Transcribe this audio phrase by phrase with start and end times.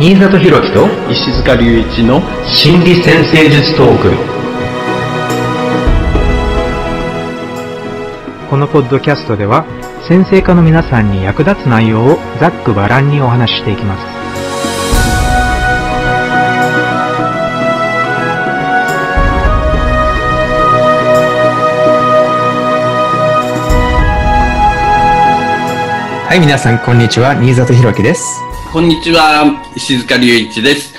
[0.00, 4.12] 新里博樹と石塚隆一の心理先生術トーク。
[8.48, 9.64] このポッドキャストでは
[10.08, 14.06] 先生科の皆さんに役立つ内容をざっくばらんにお話ししていきます。
[26.28, 27.34] はい皆さんこんにちは。
[27.34, 28.47] 新里博樹です
[28.78, 30.94] こんにちは石塚隆一です。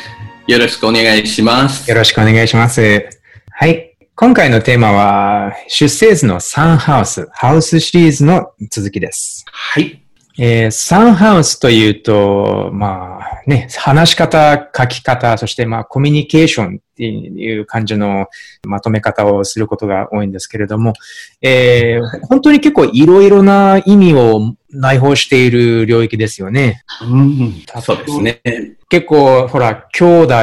[0.47, 1.89] よろしくお願いします。
[1.89, 3.09] よろしくお願いします。
[3.51, 3.95] はい。
[4.15, 9.45] 今回のテーマは出生図のサンハウスハウスシリーズの続きです。
[9.49, 10.03] はい。
[10.37, 18.27] えーサンハウスというと、まあね、話し方、書き方、そしてまあコミュニケーションっていう感じの
[18.67, 20.93] まとめ方をすることが多いんですけれども、
[21.41, 26.83] えー本当に結構いろいろな意味を内包している領域ですよね。
[27.01, 28.41] うんそうですね
[28.89, 30.35] 結構、ほら、兄弟、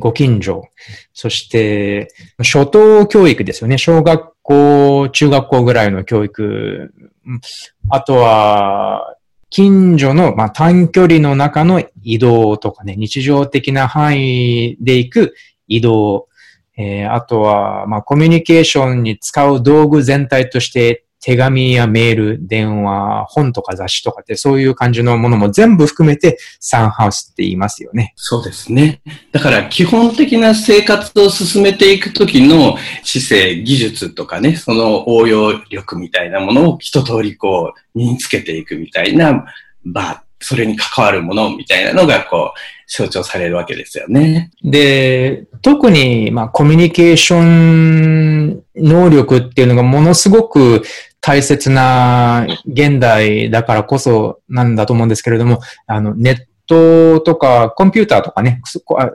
[0.00, 0.68] ご近所、
[1.12, 2.08] そして、
[2.38, 3.78] 初等教育ですよね。
[3.78, 6.92] 小学校、中学校ぐらいの教育。
[7.26, 7.40] うん
[7.88, 9.16] あとは、
[9.48, 15.34] 近所の、まあ、短距離の中の移動とかね、日常的な範囲で行く
[15.66, 16.28] 移動。
[16.76, 28.12] えーあとは、まあ、コミュニケーションに使う道具全体として、手紙やメール、電話、本とか雑誌とかって、そういう感じのものも全部含めて、サンハウスって言いますよね。
[28.14, 29.00] そうですね。
[29.32, 39.46] だから基本的な生活を進めていくときの姿勢、技術とかね、その応用力みたいなものを一通りこう身につけていくみたいな
[39.82, 44.50] 場、それに関わるものみたいなのがこう象徴されるわけですよね。
[44.62, 50.82] で、特に、まあ、コミュニケーション能力っていうのがものすごく
[51.22, 58.60] 大切な現代だからこそなんだと思うんですけれども、あの、ネットとかコンピューターとかね、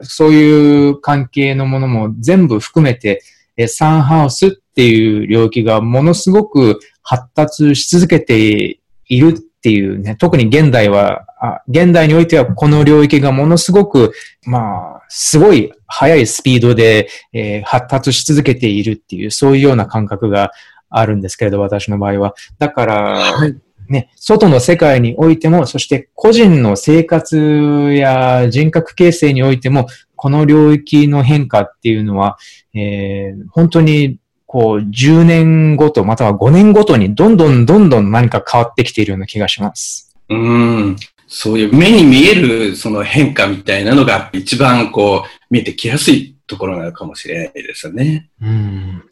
[0.02, 3.22] そういう関係のものも全部含めて、
[3.68, 14.12] サンハウスっていう領域がものすごく発達し続けているていうね、特に現代は、あ現代においてはこの領域がものすごく、
[14.44, 20.50] まあ、すごい速いスピードで、えー発達し続けているっていう、そういうような感覚が
[20.88, 22.34] あるんですけれど、私の場合は。
[22.58, 23.56] だから、い。
[23.88, 32.38] ね、外の世界においても、そして個人の生活や人格形成においても、この領域の変化っていうのは、
[32.72, 34.19] えー本当に
[34.50, 40.12] こう10年ごと、または5年ごとにどんどんどんどん何か変わってきているような気がします。
[40.28, 40.96] うん。
[41.28, 48.28] そういう目に見えるその変化みたいなのが一番こう見えてきやすいところなのかもしれないですよね。
[48.42, 49.04] うん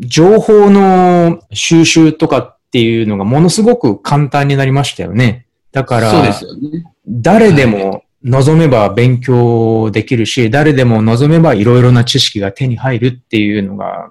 [0.00, 5.46] 情報の収集とかっていうのがものすごく簡単になりましたよね。
[5.70, 6.84] だから、そうですよね。
[7.06, 14.10] 誰でも望めば勉強できるし、誰でも望めばいろいろな知識が手に入るっていうのが、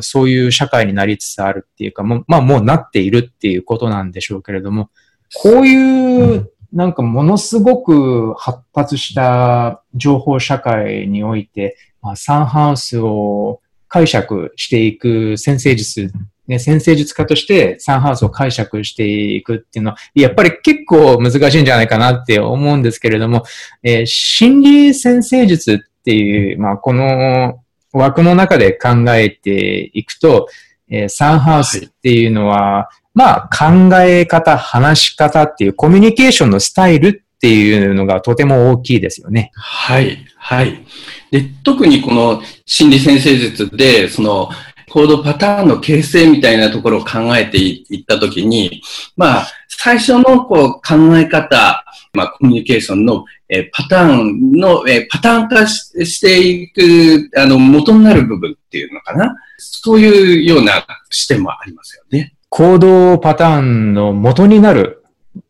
[0.00, 4.90] そういう社会になりつつあるっていうか、もまあもうなっているっていうことなんでしょうけれども、
[5.34, 16.12] こういう、なんかものすごく発達した情報社会において、まあ、サンハウスを解釈していく先生術、
[16.46, 23.44] ね、先生術家としてサンハウスを解釈していくっていうのは、やっぱり結構難しいんじゃないかなって思うんですけれども、
[23.82, 27.60] えー心理先生術っていう、まあ、この
[27.92, 30.48] 枠の中で考えていくと、
[30.90, 39.50] えーサンハウスっていうのは、まあ、考え方、話し方っていうコミュニケーションのスタイルっていうのがとても大きいですよね。
[39.54, 40.84] はい、はい。
[41.30, 44.50] で、特にこの心理先生術で、その
[44.94, 48.80] 行動パターンの形成みたいなところを考えていいったときに、
[49.16, 59.34] まあ、最初のこう考え方、まあ、コミュニケーションの、えーパターンの、えーパターン化ししていく、あの、元になる部分っていうのかな。
[59.58, 62.36] そういうような視点もありますよね。
[62.48, 65.02] 行動パターンの元になる、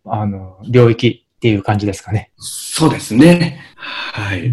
[0.07, 2.31] あの、領域っていう感じですかね。
[2.39, 3.61] そうですね。
[3.77, 4.51] はい。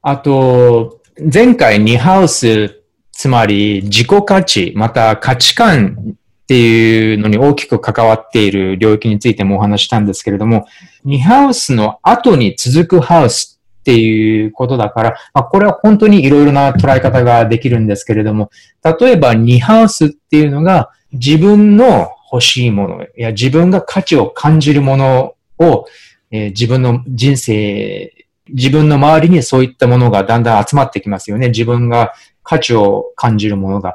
[0.00, 2.81] あと、前回2ハウス、
[3.22, 6.14] つまり自己価値、また価値観っ
[6.48, 10.66] ていうのに大きく関わっている領域についてもお話したんですけれども、
[11.06, 18.50] 2ハウスの後に続くハウスっていうことだから、まあ、これは本当にいろいろな捉え方ができるんですけれども、
[18.82, 25.86] 例えば2ハウスっていうのが自分の欲しいものや自分が価値を感じるものを、
[26.32, 31.48] えー自分の人生自分の周りにそういったものがだんだん集まってきますよね。
[31.48, 32.12] 自分が
[32.42, 33.90] 価値を感じるものが。
[33.90, 33.94] っ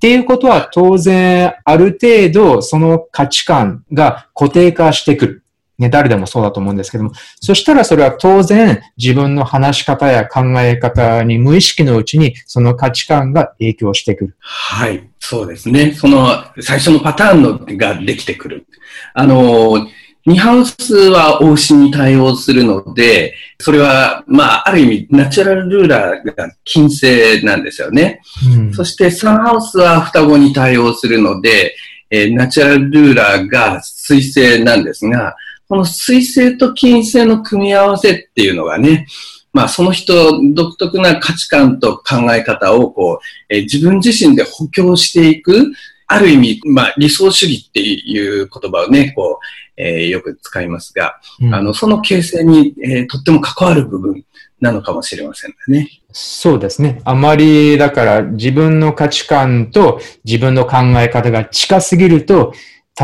[0.00, 5.40] ていうことは当然ある程度その価値観が固定化してくる。
[5.76, 14.36] ね、誰でもそうだと思うんですけども、そしたらそれは当然自分の話し方や考え方に無意識のうちにその価値観が影響してくる。
[14.38, 15.92] はい、そうですね。
[15.92, 16.28] その
[16.60, 18.66] 最初のパターンのができてくる。
[19.14, 19.88] あの、
[20.26, 28.22] ニハウスは応しに対応するので、それは、まあ、ある意味、ナチュラルルーラーが金星なんですよね。
[28.56, 31.76] うん、そして、サンハウスは双子に対応するので、
[32.10, 35.36] えー、ナチュラルルーラーが水星なんですが、
[35.68, 39.06] この水星と金星の組み合わせっていうのがね、
[39.52, 40.14] まあ、その人
[40.52, 45.72] 独特な価値観と考え方をこう、えー、自分自身で補強していく、
[46.06, 49.44] ある意味、まあ、理想主義っていう言葉をね、こう、
[49.76, 54.24] えー、よく使いますが、うん、あの、その形成に、えー、とっても関わる部分
[54.60, 55.88] なのかもしれませんね。
[56.12, 57.00] そうですね。
[57.04, 62.52] あまり、だから自分の価値観と自分の考え方が近すぎると、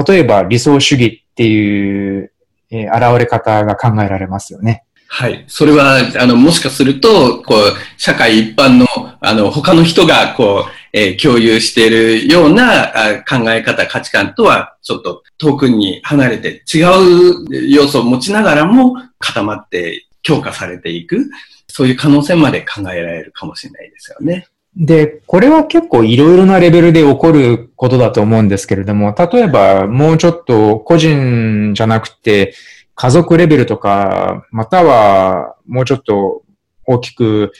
[0.06, 2.32] 例えば理想主義っていう、
[2.70, 4.84] えー、現れ方が考えられますよね。
[5.12, 5.44] はい。
[5.48, 8.86] それは、あの、もしかすると、こう、社会一般の、
[9.20, 21.30] あの、他の人が、こう、えー、共有しているような考え方、価値観とはちょっと遠くに離れて違う要素を持ちながらも固まって強化されていく、
[21.68, 24.46] そういう可能性まで考えられるかもしれないですよね。
[24.76, 32.54] で、これは結構いろいろなレベルで起こることだと思うんですけれども、例えばもうちょっと個人じゃなくて
[32.94, 36.42] 家族レベルとか、またはもうちょっと
[36.86, 37.52] 大きく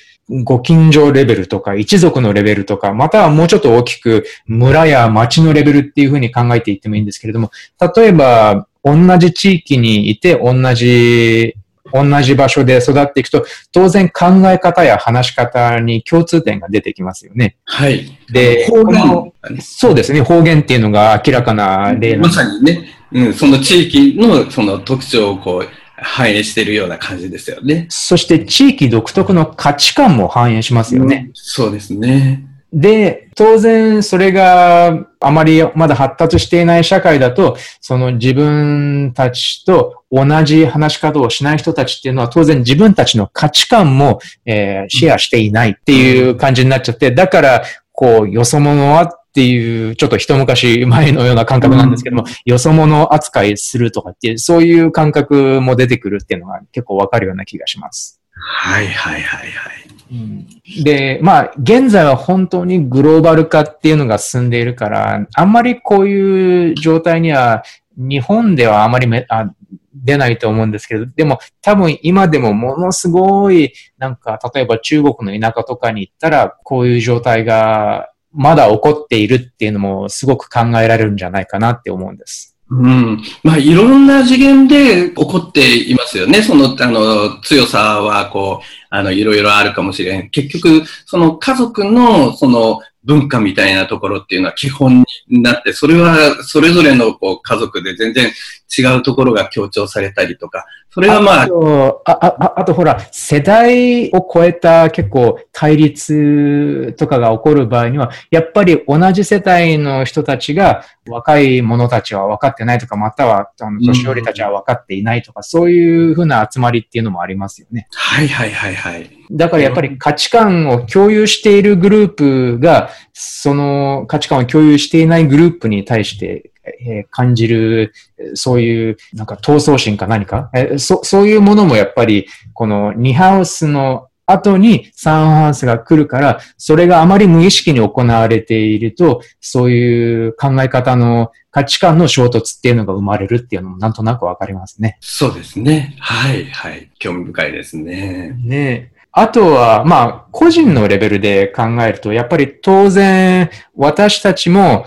[0.44, 7.50] ご近所レベルとか、一族のレベルとか、またはもうちょっと大きく村や町のレベルっていうふうに考えていってもいいんですけれども、
[7.96, 11.56] 例えば、同じ地域にいて、同じ、
[11.92, 17.56] 同じ場所で育っていくと、当然考え方や話し方に共通点が出てきますよね。
[17.64, 18.16] はい。
[18.30, 27.86] で、方言、そうですね、方言っていうのが明らかな例まさにね、うん、その地域のその特徴をこう、反映しているような感じですよね。
[27.90, 31.26] そして地域独特の価値観も反映しますよね。
[31.28, 32.46] うん、そうですね。
[32.72, 47.62] で、当然それがあまりまだ発達していない社会だと、その自分たちと同じ話し方をしない人たちっていうのは当然自分たちの価値観も、えー、シェアしていないっていう感じになっちゃって、だから、
[47.92, 58.20] こう、よそ者はっていう、ちょっと一昔前のような感覚なんですけども、うん、よそ者扱いするとかっていう、そういう感覚も出てくるっていうのが結構わかるような気がします。
[58.32, 59.80] はいはいはいはい。
[60.10, 60.46] うん、
[60.82, 67.62] で、まあ、現在は本当にグローバル化っていうのが進んでいるから、あんまりこういう状態には、
[67.96, 69.50] 日本ではあまりめあ
[69.94, 82.56] 出ないと思うんですけど、でも多分今でもものすごい、なんか、例えば中国の田舎とかに行ったら、こういう状態がまだ起こっているっていうのもすごく考えられるんじゃないかなって思うんです。
[82.70, 83.20] うん。
[83.42, 86.40] まあ、いろんな次元で起こっていますよね。
[86.40, 90.30] その、あの、強さは、こう、あの、いろいろあるかもしれん。
[90.30, 98.30] 結局、その家族の、その、文化みたいなところっていうのは基本になって、それはそれぞれのこう家族で全然
[98.76, 101.42] 違うところが強調されたりとか、それはまあ。
[101.42, 117.86] あと、あああとほら、世代を超えた結構対立とかが起こる場合には、やっぱり同じ世帯の人たちが若い者たちは分かってないとか、またはあの年寄りたちは分かっていないとか、そういうふうな集まりっていうのもありますよね。
[117.94, 119.10] はいはいはいはい。
[119.30, 127.92] だからやっぱり価値観を共有しているグループが、その価値観を共有していないグループに対して、え感じる、
[128.34, 144.98] そういう、なんか闘争心か何か、えそそういうものもやっぱり、この2ハウスの後に3ハウスが来るから、それがあまり無意識に行われていると、そういう考え方の価値観の衝突っていうのが生まれるっていうのもなんとなくわかりますね。
[145.00, 145.96] そうですね。
[145.98, 146.90] はい、はい。
[146.98, 148.36] 興味深いですね。
[148.44, 154.86] ねあとは、まあ、個人のレベルで考えると、やっぱり当然、私たちも、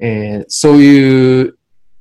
[0.00, 1.56] えー、そういう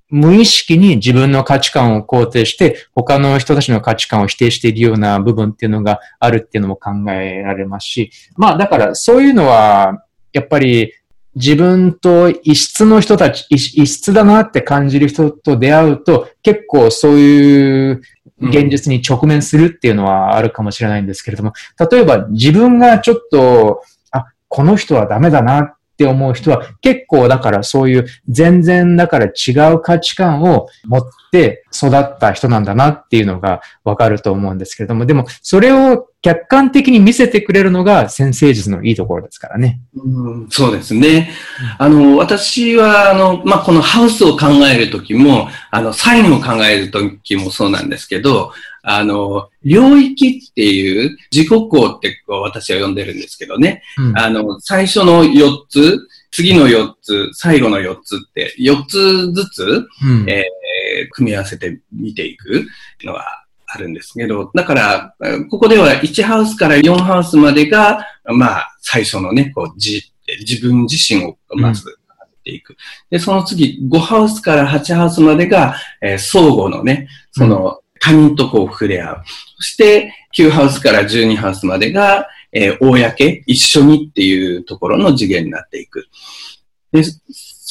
[0.10, 10.04] 無意識に自分の価値観を肯定して、他の人たちの価値観を否定しているような部分っていうのがあるっていうのも考えられますし、まあだからそういうのは、
[10.34, 10.94] やっぱり
[11.36, 18.02] 自分と異質の人たち、異質だなって感じる人と出会うと、結構そういう
[18.42, 21.54] 現実に直面するっていうのはあるかもしれないんですけれども、
[21.92, 39.82] 例えば自分がちょっと、あ、この人はダメだなって思う人は結構だからそういう全然だから違う価値観を持って育った人なんだなっていうのがわかると思うんですけれども、でもそれを客観的に見せてくれるのが先生術のいいところですからね。
[39.94, 41.32] うん、そうですね。
[41.78, 48.52] あの、私は、あの、まあ、このハウスを考えるときも、あの、サインを考えるときもそうなんですけど、
[48.92, 53.84] あの、領域っていう自己項ってこう私は呼んでるんですけどね。
[54.00, 62.66] うん、あの、最初の4つ、次の4つ、最後の4つって、4つずつ、うん、えー、組み合わせて見ていく
[63.04, 65.16] のがあるんですけど、だから、
[65.52, 70.02] ここでは1ハウスから4ハウスまでが、まあ、最初のね、こう、自、
[70.40, 71.96] 自分自身をまず、
[72.44, 72.76] ていく。
[73.12, 79.24] で、その次、5ハウスから8ハウスまでが、えー、相互のね、その、他人とこう触れ合う。
[79.58, 86.08] そして、9ハウスから12ハウスまでが、えー、公、一緒にっていうところの次元になっていく。
[86.92, 87.04] で、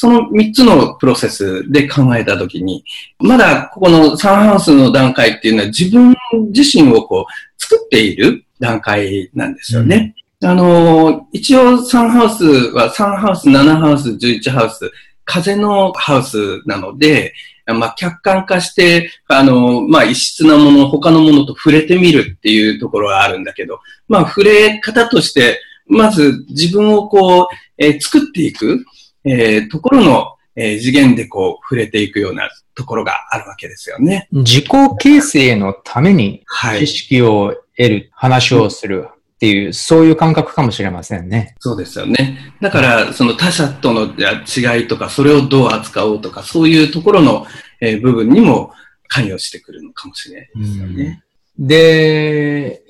[0.01, 2.85] その3つのプロセスで考えたときに、
[3.19, 6.15] まだここのサンハウスの段階っていうのは自分
[6.53, 10.15] 自身をこう作っている段階なんですよね。
[10.41, 14.89] うん、あの、一応サンハウスは3ハウス、7ハウス、11ハウス、
[15.25, 17.35] 風のハウスなので、
[17.75, 27.47] まあ、客観化して、あの、まあ、異質なもの、他のものと触れてみるっていうところはあるんだけど、まあ、触れ方として、まず自分をこう、
[27.79, 28.85] えー、作っていく、
[29.25, 34.29] えー、ところの、えー、次元でこう、触れていくようなところがあるわけですよね。
[34.33, 34.67] 自己
[34.99, 36.45] 形成のために
[36.79, 39.09] 知識を得る、はい、話をする、
[39.39, 41.55] っていう、そういう感覚かもしれませんね。
[41.61, 42.53] そうですよね。
[42.61, 47.47] だから、その他者との違いとか、それをどう扱おうとか、そういうところの、
[47.81, 48.73] えー、部分にも
[49.07, 51.23] 関与してくるのかもしれないですよね。
[51.57, 52.83] で、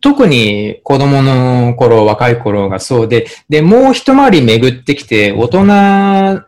[0.00, 6.42] 特に子供の頃、若い頃がそうで、で、もう一回り巡ってきて、大人、ま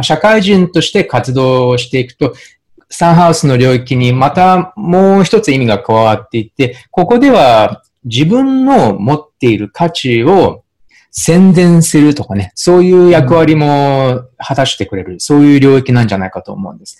[0.00, 2.34] あ、社会人として活動をしていくと、
[2.88, 10.64] サンハウスの領域にまたもう一つ意味が加わっていって、ここでは自分の持っている価値を
[11.10, 16.98] 宣伝するとかね、そういう役割も果たしてくれる、そういう領域なんじゃないかと思うんです。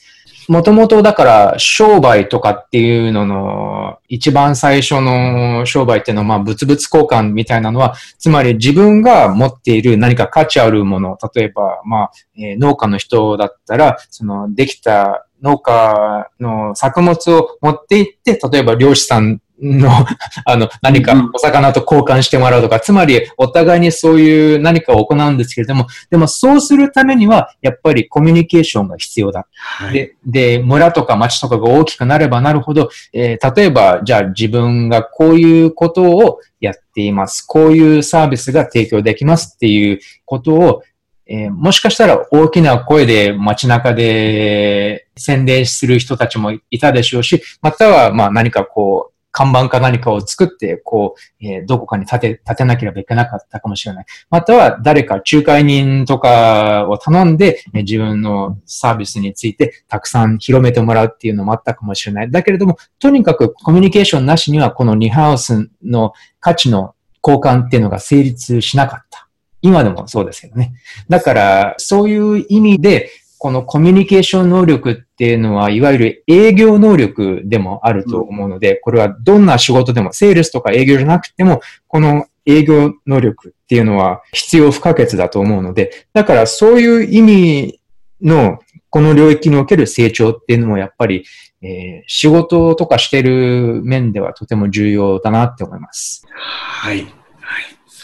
[0.49, 19.89] もともとだから商売とかっていうのの一番最初の商売っていうのはまあ物々交換みたいなのは、つまり自分が持っている何か価値あるもの、例えばまあ、え、農家の人だったら、そのできた農家の作物を持って行って、例えば漁師さんの、
[20.45, 29.47] あの、何かお魚と交換してもらうとか、つまりお互いにそういう何かを行うんですけれども、でもそうするためには、やっぱりコミュニケーションが必要だ。
[29.55, 37.43] はい、で、で、村とか町とかが大きくなればなるほど、えー、例えば、じゃあ自分がこういうことをやっています。
[37.43, 40.83] こういうサービスが提供できますっていうことを、
[41.27, 54.07] えー、もしかしたら大きな声で街中で宣伝する人たちもいたでしょうし、またはまあ何かこう、看板か何かを作って、こう、えー、どこかに立て、立てなければいけなかったかもしれない。
[54.31, 62.31] または誰か仲介人とかを頼んで、えー、自分のサービスについてたくさん広めてもらうっていうのもあったかもしれない。
[62.31, 66.95] だけれども、とにかくコミュニケーションなしにはこの2ハウスの価値の
[67.27, 69.29] 交換っていうのが成立しなかった。
[69.63, 70.75] 今でもそうですけどね。
[71.09, 73.11] だから、そういう意味で、
[73.45, 87.81] このコミュニケーション能力っていうのは、いわゆる営業能力でもあると思うので、これはどんな仕事でも、セールスとか営業じゃなくても、この営業能力っていうのは必要不可欠だと思うので、だからそういう意味
[88.23, 91.27] のこの領域における成長っていうのもやっぱり、
[91.61, 96.27] えー、仕事とかしてる面ではとても重要だなって思います。
[96.31, 97.24] はい。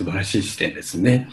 [0.01, 1.29] 素晴らしい視点ですね。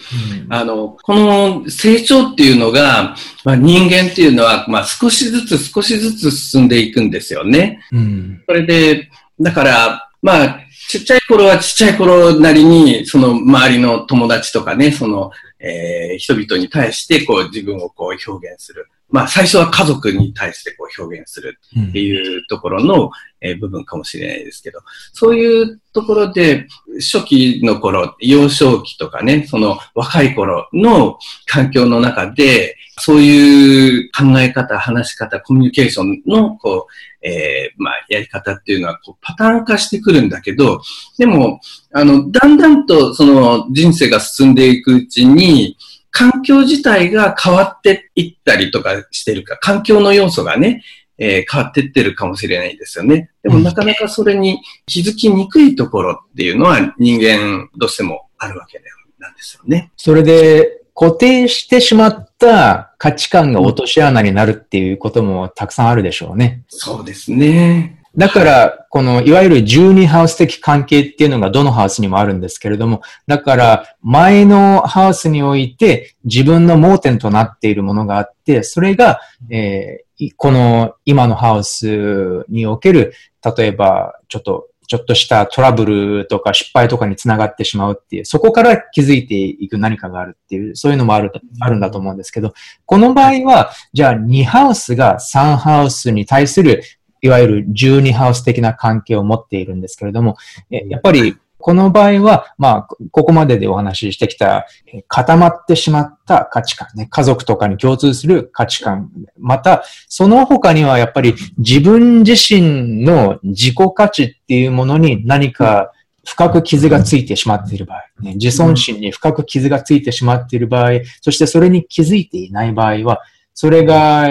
[0.45, 7.79] うん、あの、この成長っていうのが、まあ、人間っていうのは、まあ、少しずつ少しずつ進んでいくんですよね。
[7.93, 9.09] うん、それで、
[9.39, 10.59] だから、まあ、
[10.89, 18.89] ちっちゃい頃はちっちゃい頃なりに、その周りの友達とかね、その、えー、人々に対してこう自分をこう表現する。
[19.09, 21.57] まあ最初は家族に対してこう表現する
[21.89, 24.79] っていうところの、え部分かもしれないですけど、
[25.13, 40.82] そういうところで初期の頃、幼少期とかね、その若い頃の環境の中で、そういう考え方、話し方、コミュニケーションのこう、えー、まあ、やり方っていうのはこうパターン化してくるんだけど、
[41.17, 41.60] でも、
[41.94, 45.77] あの、だんだんとその人生が進んでいくうちに、
[46.10, 50.84] 環境自体が変わっていったりとかしてるか、環境の要素がね、
[51.17, 53.31] えー、変わっていってるかもしれないですよね。
[53.43, 58.81] でもなかなかそれに気づきにくいところっていうのは人間どうしてもあるわけ
[59.19, 59.91] なんですよね。
[59.97, 66.63] それで、固定してしまった価値観が落とし穴になるっていうこともたくさんあるでしょうね。
[66.69, 68.03] そうですね。
[68.17, 79.19] だから、この、いわゆる12ハウス的関係っていうのがどのハウスにもあるんですけれども、だから、前のハウスにおいて自分の盲点となっているものがあって、それが、
[79.51, 83.13] えー、この今のハウスにおける、
[83.57, 92.53] 例えば、ちょっとちょっとしたトラブルとか失敗とかにつながってしまうっていう、そこから気づいていく何かがあるっていう、そういうのもある、あるんだと思うんですけど、
[92.86, 96.81] この場合は、じゃあ2ハウスが3ハウスに対する、
[97.21, 100.38] いわゆる12ハウス的な関係を持っているんですけれども、
[100.69, 101.36] やっぱり
[101.67, 104.67] この場合は、まあ、ここまででお話ししてきた、
[105.09, 109.12] 固まってしまった価値観ね、家族とかに共通する価値観。
[109.38, 115.91] また、その他にはやっぱり自分自身の自己価値っていうものに何か
[116.25, 123.19] 深く傷がついてしまっている場合、ね、自尊心に深く傷がついてしまっている場合、そしてそれに気づいていない場合は、
[123.53, 124.29] それが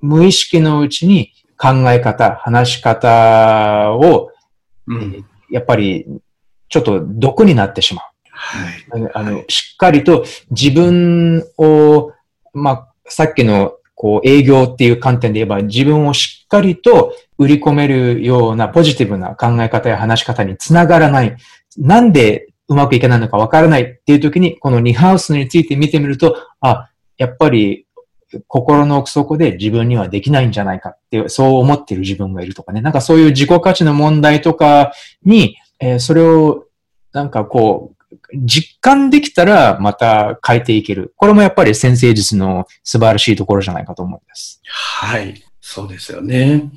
[0.00, 4.30] 無意識のうちに考え方、話し方を、
[5.50, 6.06] やっぱり
[6.70, 8.04] ちょっと毒になってしまう。
[8.30, 9.10] はい。
[9.12, 12.12] あの、しっかりと自分を、
[12.54, 21.36] まあ、さっきのこう営業っていう観点で言えば自分をしっかりと売り込めるようなポジティブな考え方や話し方につながらない。
[21.76, 27.86] なんでうまくいけないのかわからないっていう時に、この2ハウスについて見てみると、あ、やっぱり
[28.46, 32.80] 心の奥底で自分にはできないんじゃないかってそう思っている自分がいるとかね。
[32.80, 34.92] なんかそういう自己価値の問題とか
[35.24, 36.66] に、えー、それを
[37.12, 38.00] なんかこう、
[38.34, 41.14] 実感できたらまた変えていける。
[41.16, 44.60] これもやっぱり先生術の素晴らしいところじゃないかと思います。
[44.64, 45.42] はい。
[45.60, 46.70] そうですよね。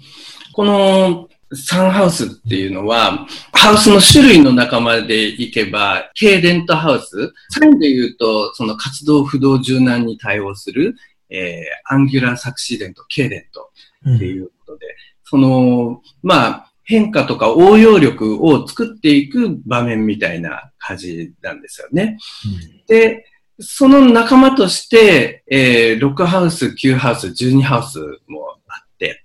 [0.53, 10.95] このサンハウスっていうのは、ハウスの種類の仲間でいけば、ケーデントハウス、サインで言うと、その活動不動柔軟に対応する、
[11.29, 13.71] えー、アンギュラーサクシデント、ケーデント
[14.15, 14.93] っていうことで、うん、
[15.23, 22.17] その、まあ、変化とか応用力を作っていく場面みたいな感じなんですよね。
[22.45, 23.25] うん、で、
[23.59, 29.23] その仲間として、えー、6ハウス、9ハウス、12ハウスもあって、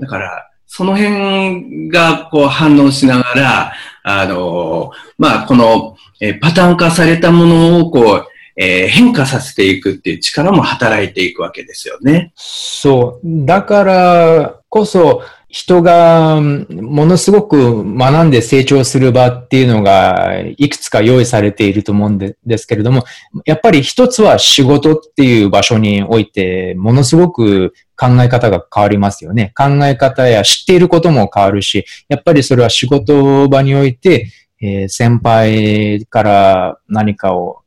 [0.00, 3.72] だから、その辺がこう反応しながら、
[4.04, 12.32] あのー、まあ、この、えー、パターン化されたものをこう、えー、変化させていくっていう力も働いていくわけですよね。
[12.36, 13.46] そう。
[13.46, 23.02] だからこそ、人がものすごく学んで成長する場っていうのがいくつか用意されていると思うんですけれども、
[23.44, 29.52] やっぱり一つは仕事っていう場所においてものすごく考え方が変わりますよね。
[29.56, 34.30] 考え方や知っていることも変わるし、やっぱりそれは仕事場において、
[34.62, 37.62] えー、先輩から何かを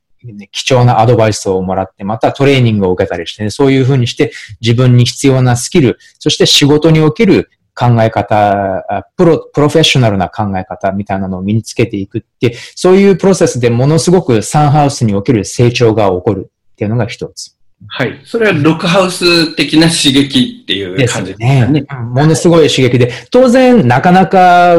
[0.51, 8.85] 貴重なアドバイスをもらって、またトレーニングを受けたりして、ね、そういうふうにして自分に必要なスキル、そして仕事における考え方、
[9.17, 17.57] プロ、プロフェッショナルな考え方みたいなのを身につけていくって、そういうプロセスでものすごくサンハウスにおける成長が起こるっていうのが一つ。
[17.87, 18.21] はい。
[18.23, 21.67] それはロックハウス的な刺激っていう感じですね。
[21.67, 24.75] ねものすごい刺激で、当然なかなか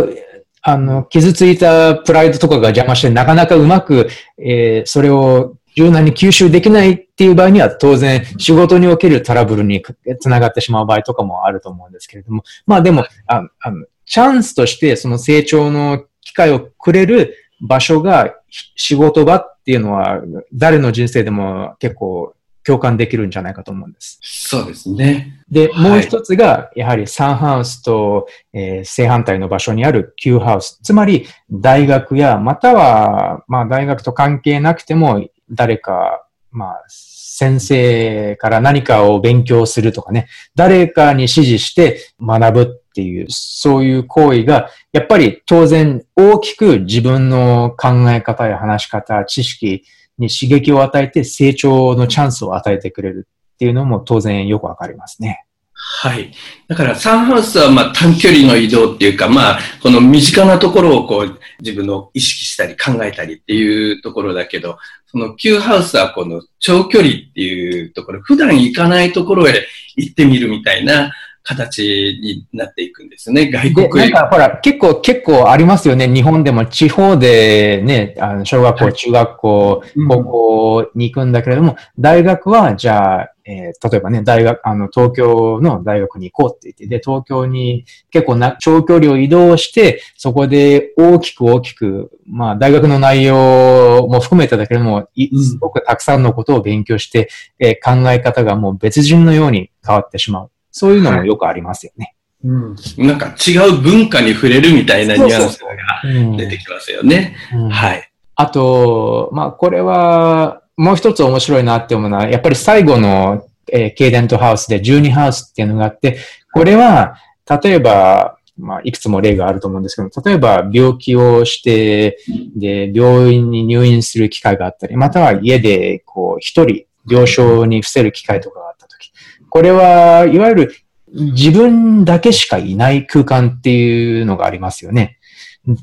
[0.67, 9.83] あの、傷ついたプライドとかが邪魔して、なかなかうまく、えー、それを柔軟に吸収できないっていう場合には当然仕事におけるトラブルに
[10.21, 18.35] つながってしまう場合とかもあると思うんですけれども、まあでも、ああのチャンスとしてその成長の機会をくれる場所が
[18.77, 20.21] 仕事場っていうのは
[20.53, 22.35] 誰の人生でも結構
[22.65, 24.19] 共感できるんじゃないかと思うんです。
[24.23, 25.45] そうですね。
[25.51, 30.81] で、もう一つが、やはりサンハウスと、えー、正反対の場所にある Q ハウス。
[30.83, 49.85] つまり、大学や、または、まあ、大学と関係なくても、誰か、まあ、先生から何かを勉強するとかね、誰かに指示して学ぶっていう、そういう行為が、やっぱり当然大きく自分の考え方や話し方、知識
[50.17, 55.45] に刺激を与えて成長のチャンスを与えてくれるっていうのも当然よくわかりますね。
[55.75, 56.33] はい。
[56.69, 64.79] だからサンハウスはまあ短距離の移動っていうか、まあこの身近なところをこう自分の意識したり考えたりっていうところだけど、
[65.15, 71.13] その Q ハウスはこの長距離っていうところ、普段行かないところへ行ってみるみたいな
[71.45, 71.83] 形
[72.21, 76.09] になっていくんですね、外国なんかほら、結構、結構ありますよね。
[76.13, 97.29] 日本でも地方でね、あの小学校、中学校、高校に行くんだけれども、大学はじゃあえー、例えばね、大学、あの、東京の大学に行こうって言って、で、東京に結構な、長距離を移動して、そこで大きく大きく、まあ、大学の内容も含めてだけれども、すごくたくさんのことを勉強して、
[97.59, 100.51] えー、考え方がもう別人のように変わってしまう。
[100.71, 102.15] そういうのもよくありますよね。
[102.43, 103.07] はい、うん。
[103.07, 107.37] なんか違う文化に触れるみたいなニュアンスが出てきますよね。
[107.71, 108.11] はい。
[108.37, 116.19] あと、まあ、これは、もう一つ面白いなって思うのは、やっぱり最後の、えー、ケイデントハウスで12ハウスっていうのがあって、
[116.53, 117.17] これは、
[117.63, 122.19] 例えば、まあ、いくつも例があると思うんですけど、例えば病気をして、
[122.57, 129.13] で、病院に入院する機会があったり、または家で、こう、一人、病床に伏せる機会とかがあったとき、
[129.49, 130.75] これは、いわゆる
[131.13, 135.19] 自分だけしかいない空間っていうのがありますよね。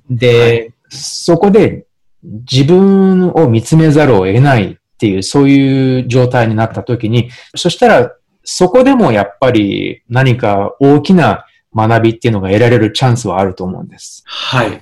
[0.10, 1.86] で、はい、そこで
[2.24, 8.12] 自分を見つめざるを得ないっていう、そういう状態になった時に、そしたら、
[8.44, 14.22] そこでもやっぱり何か大きな学びっていうのが得られるチャンスはあると思うんです。
[14.28, 14.82] はい。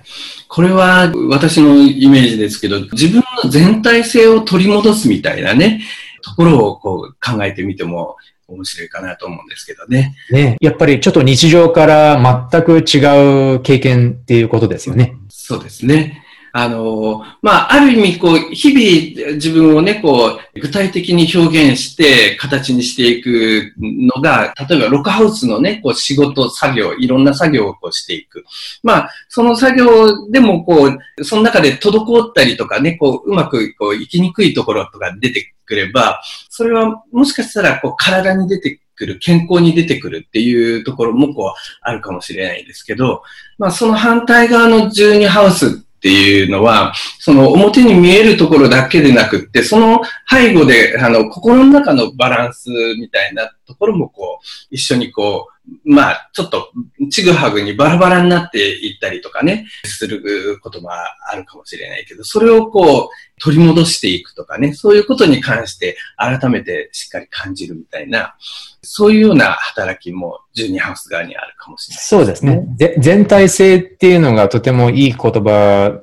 [0.49, 5.81] これは私のイメージですけど、自分の全体性を取り戻すみたいなね、
[6.21, 10.15] ところをこう考えてみても面白いかなと思うんですけどね。
[10.31, 10.57] ね。
[10.59, 15.15] やっぱりちょっと日常から全く違う経験っていうことですよね。
[15.29, 16.25] そうですね。
[16.51, 28.43] あの、まあ、ある意味、こう、日々自分をね、こう、具体的に表現して、形にしていくのが、例えば、ロックハウスのね、こう、仕事、作業、いろんな作業をこうしていく。
[28.83, 43.23] まあ、その作業でも、こう、その中で滞ったりとかね、こう、うまく、こう、生きにくいところとか出てくれば、それは、もしかしたら、こう、体に出てくる、健康に出てくるっていうところも、こう、あるかもしれないですけど、
[43.57, 56.71] まあ、その反対側の12ハウスっていうのは、その表に見えるところだけでなくって、その背後で、あの、心の中のバランスみたいなところもこう、一緒にこう、まあ、ちょっと、
[57.11, 68.35] ちぐはぐにバラバラになっていったりとかね、することもあるかもしれないけど、それをこう、取り戻していくとかね、そういうことに関して改めてしっかり感じるみたいな、
[68.81, 72.95] そういうような働きも12ハウス側にあるかもしれない、ね、そうですね。
[72.99, 75.99] 全体性っていうのがとてもいい言葉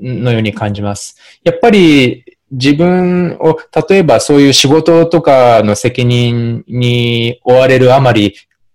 [0.00, 1.16] のように感じます。
[1.44, 8.34] やっぱり自分を、例えばそういう仕事とかの責任に追われるあまり、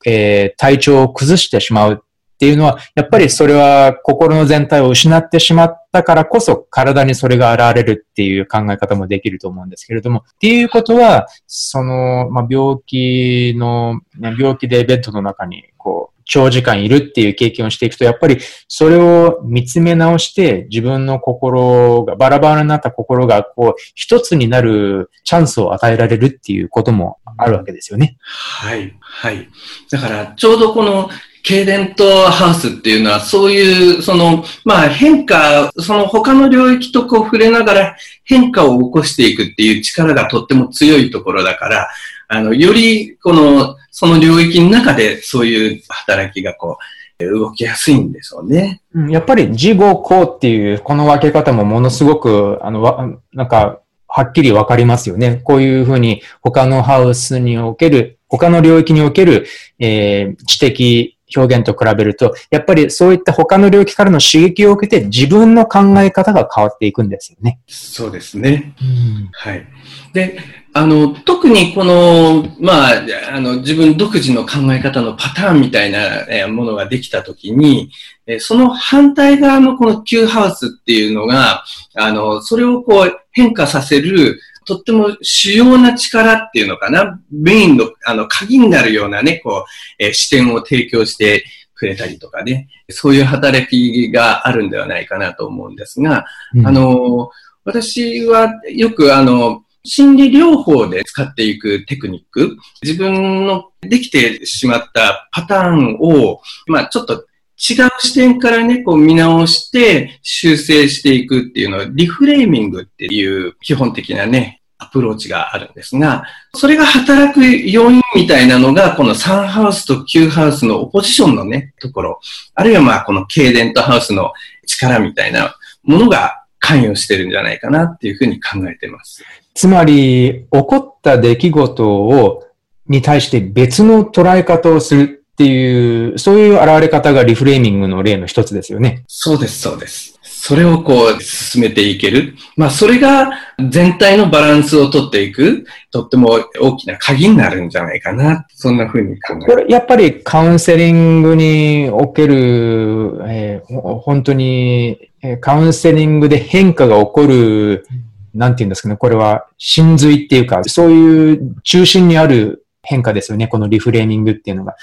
[0.09, 1.97] えー、体調を崩してしまうっ
[2.39, 28.17] ていうのは、やっぱりそれは心の全体を失ってしまったからこそ体にそれが現れるっていう考え方もできると思うんですけれども、っていうことは、その、まあ、病気の、病気でベッドの中にこう、長時間いるっていう経験をしていくと、やっぱりそれを見つめ直して、自分の心が、バラバラになった心が、こう、一つになるチャンスを与えられるっていうこともあるわけですよね。
[28.21, 29.47] はい、はい。
[29.89, 31.09] だから、ちょうどこの
[31.43, 41.87] ケイデントハウスっていうのは、そういう、その、まあ変化、その他の領域とこう触れながら変化を起こしていくっていう力がとっても強いところだから、
[42.27, 46.77] あの、より、この、その領域の中でそういう働きがこ
[47.19, 48.81] う、動きやすいんでしょうね。
[49.09, 55.41] やっぱり事後こうっていう、この分け方もものすごく、あの、わ、なんか、はっきりわかりますよね。
[55.43, 59.45] こういうふうに他のハウスにおける、他の領域における、
[59.79, 67.59] えー、知的表現と比べると、やっぱりそういった他の領域からの刺激を受けて自分の考え方が変わっていくんですよね。
[67.67, 68.75] そうですね。
[68.81, 69.67] うん、はい。
[70.13, 70.39] で、
[70.73, 77.91] あの、特にこの、まあ、あの、自分独自の考え方のパターンみたいなものができたときに、
[78.39, 81.63] その反対側のこの Q ハウスっていうのが、
[81.95, 89.65] あの、それをこう変化させる、とっても主要な力っていうのかな、メインの、あの、鍵になるようなね、こ
[89.99, 97.29] う、え視点を提供してくれたりとかね、そういう働きがあるんではないかなと思うんですが、うん、あの、
[97.63, 107.25] 私はよくあの、心理療法で使っていくテクニック、自分のできてしまったパターンを、まあちょっと
[107.57, 122.19] 違う視点からね、こう見直して修正していくっていうのは、リフレーミングっていう基本的なね、アプローチがあるんですが、それが働く要因みたいなのが、この3ハウスと9ハウスのオポジションのね、ところ、
[122.53, 124.31] あるいはまあこのケイデントハウスの
[124.65, 129.23] 力みたいなものが関与してるんじゃないかなっていうふうに考えてます。
[129.53, 132.43] つまり、起こった出来事を、
[132.87, 139.03] に対して別の捉え方をするっていう、そういう現れ方がリフレーミングの例の一つですよね。
[139.07, 140.16] そうです、そうです。
[140.47, 142.33] それをこう進めていける。
[142.55, 143.31] まあそれが
[143.69, 148.47] 全体のバランスをとっていく、とっても大きな鍵になるんじゃないかな。
[148.55, 157.85] そんな風に考えこれ、やっぱりカウンセリングにおける、えー、本当に、カウンセリングで変化が起こる、
[158.33, 164.75] なんていうんですかね、これは真髄っていうか、そういう中心にある変化ですよね、このリフレーミングっていうのが。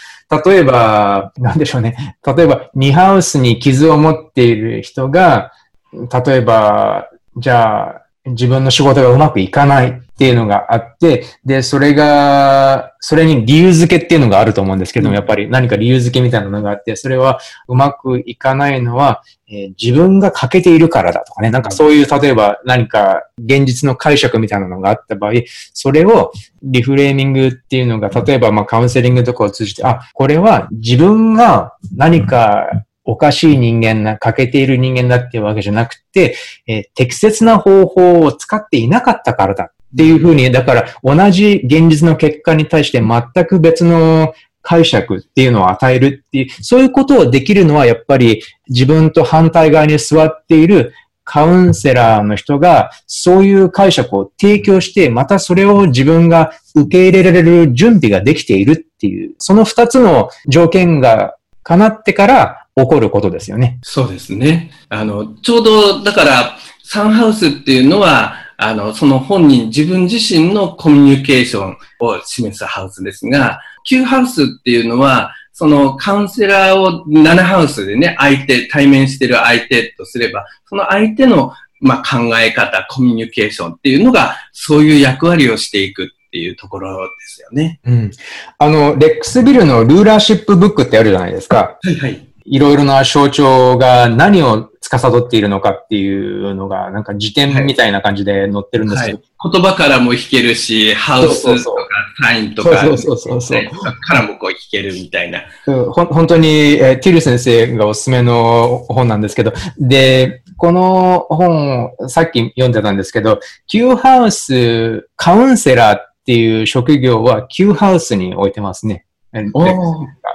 [0.45, 2.19] 例えば、なんでしょうね。
[2.25, 5.53] 例えば、ニハウスに傷を持っている人が、
[5.93, 25.33] 例えば、じゃあ、自分の仕事がうまくいかないっていうのがあって、で、それが、それに理由付けっていうのがあると思うんですけども、やっぱり何か理由付けみたいなのがあって、それはうまくいかないのは、えー、自分が欠けているからだとかね、なんかそういう、例えば何か現実の解釈みたいなのがあった場合、
[25.73, 32.69] それをリフレーミングっていうのが、例えばまあカウンセリングとかを通じて、あ、これは自分が何か
[33.05, 36.37] おかしい人間な、欠けている人間だっていうわけじゃなくて、
[36.69, 63.79] えー、適切な方法を使っていなかったからだっていうふうに、だから同じ現実の結果に対して全く別の解釈っていうのを与えるっていう、そういうことをできるのはやっぱり自分と反対側に座っているカウンセラーの人がそういう解釈を提供して、またそれを自分が受け入れられる準備ができているっていう、その二つの条件が叶ってから起こることですよね。
[63.83, 64.71] そうですね。
[64.89, 87.79] あの、ちょうど、だから、サンハウスっていうのは、あの、その本人自分自身のコミュニケーションを示すハウスですが、Q ハウスっていうのは、そのカウンセラーを7ハウスでね、相手、対面してる相手とすれば、その相手の、まあ、考え方、コミュニケーションっていうのが、そういう役割をしていくっていうところですよね。
[87.85, 88.11] うん。
[88.59, 91.79] あの、レックスビルのルーラーシップブックってあるじゃないですか。
[91.81, 92.34] はいはい。
[92.47, 99.19] いろいろな象徴が何を司っているのかっていうのが、なんか辞典みたいな感じで載ってるんですけど。
[99.39, 101.85] はい、言葉からも弾けるし、ハウスとか
[102.23, 103.65] サインとか、そうそうそうそう
[104.03, 105.43] からもこう弾けるみたいな。
[105.67, 119.07] うん、ほ本当に、えー、ティル先生がおすすめの本なんですけど、で、この本、さっき読んでたんですけど、Q ハウスカウンセラーっていう職業は Q ハウスに置いてますね。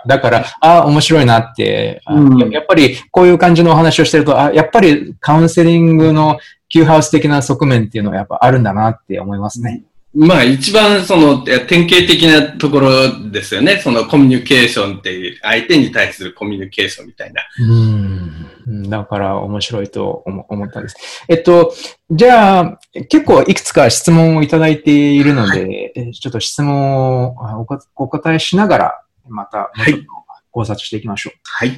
[0.07, 9.83] だから、ああ、面白いなって、うん、やっぱりこういう感じのお話をしてると、あやっぱりカウンセリングの Q ハウス的な側面っていうのはやっぱあるんだなって思いますね。
[10.13, 13.77] まあ一番その典型的なところですよね。
[13.77, 17.43] そのコミュニケーションっていう、相手に対するコミュニケーションみたいな。
[17.59, 18.89] うん。
[18.89, 20.95] だから面白いと思ったんです。
[21.27, 21.73] えっと、
[22.09, 27.35] じゃあ、結構いくつか質問をいただいているので、はい、ちょっと質問を
[27.95, 30.05] お答えしながら、また、もうちょっと
[30.51, 31.39] 考察していきましょう。
[31.43, 31.77] はい。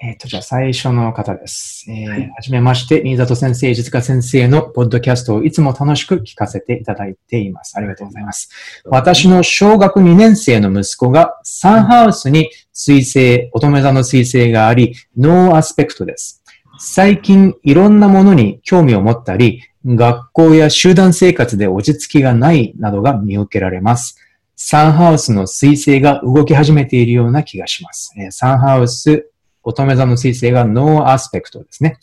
[0.00, 1.84] えっ、ー、と、じゃあ最初の方です。
[1.90, 7.76] えー、はい、はじめまして、新里先生、実家先生のポッドキャストをいつも楽しく聞かせていただいています。
[7.76, 8.48] ありがとうございます。
[8.84, 16.44] 私の小学2年生の息子が3ハウスに水星、乙女座の水星があり、ノーアスペクトです。
[16.78, 24.16] 最近いろんなものに興味を持ったり、学校や集団生活で落ち着きがないなどが見受けられます。
[24.60, 28.12] 3ハウスの水星が動き始めているような気がします。
[28.30, 29.30] 3ハウス、
[29.62, 32.00] 乙女座の水星がノーアスペクトですね。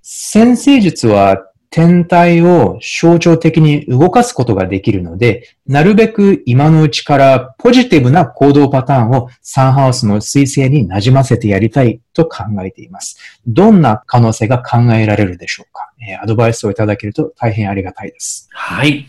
[0.00, 13.18] 占星術は天体を象徴的に動かすことができるので、なるべく今のうちからポジティブな行動パターンを3ハウスの水星に馴染ませてやりたいと考えています。
[13.46, 18.48] どんな可能性が考えられるでしょうか、え、アドバイスをいただけると大変ありがたいです。
[18.52, 19.04] はい。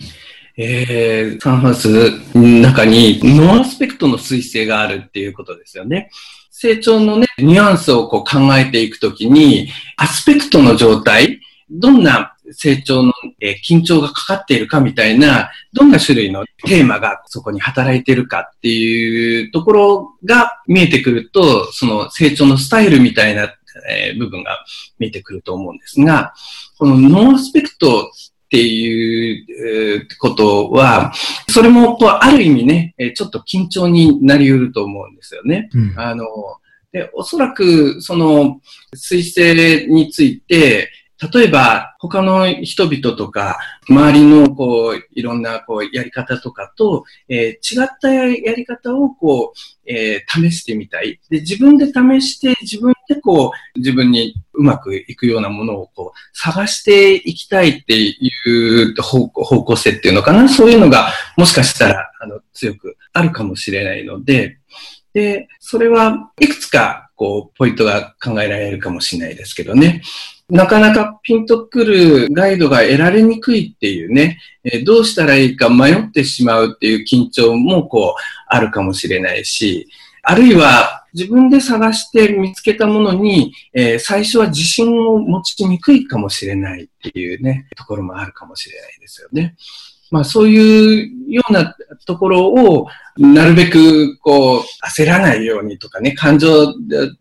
[0.58, 6.10] えー、3ハウスの中にノーアスペクトの水星があるっていうことですよね。
[6.50, 23.54] 成長のね、ニュアンスをこう考えていくときに、アスペクトの状態、どんな成長の、え緊張がかかっているかみたいな、どんな種類のテーマがそこに働いているかっていうところが見えてくると、その成長のスタイルみたいな、
[23.90, 24.64] え部分が
[25.00, 26.34] 見えてくると思うんですが、
[26.78, 28.10] このノーアスペクト
[28.56, 31.12] っていうことは、
[31.50, 35.70] それもこうある意味ね、ちょっと緊張になり得ると思うんですよね。
[35.74, 36.26] うん、あの
[36.94, 38.62] でおそらく、その、
[38.96, 40.90] 水星について、
[41.34, 43.58] 例えば、他の人々とか、
[43.90, 51.20] 周りの、こう、いろんな、こう、やり方とかと、えー、違ったやり方を、こう、えー、試してみたい。
[51.30, 58.30] で、自分で試して、自分で、こう、自分にうまくいくようなものを、こう、探していきたいってい
[58.84, 60.48] う方向性っていうのかな？
[60.50, 64.58] そういうのが、もしかしたら、あの、強くあるかもしれないので、
[65.14, 70.02] で、それはいくつか、こう、ポイントが考えられるかもしれないですけどね。
[70.48, 79.88] なかなかピンとくるガイドが得られにくいっていうね、えどうしたらいいか迷ってしまうっていう緊張もこうあるかもしれないし、
[80.22, 89.56] あるいは自分で探して見つけたものに、えー、最初は自信を持ちにくいかもしれないっていうね、ところもあるかもしれないですよね。
[90.12, 91.76] まあそういうような
[92.06, 96.74] ところをなるべくこう焦らないようにとかね、感情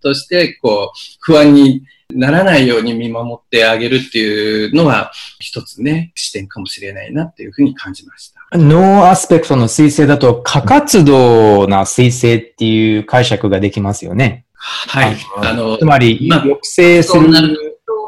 [0.02, 8.33] としてこう不安にならないように見守ってあげるっていうのは一つね、視点かもしれないなっていうふうに感じました。
[8.54, 14.44] ノーアスペクトの水星だと、過活動な水星っていう解釈ができますよね。
[14.54, 15.16] はい。
[15.36, 17.28] あの、つまり、まあ、抑制する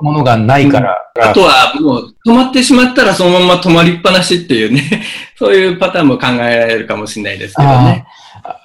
[0.00, 0.96] ものがないから。
[1.20, 5.02] あとは、もう、止まってしまったらそのまま止まりっぱなしっていうね、
[5.36, 8.06] そういうパターンも考えられるかもしれないですけどね。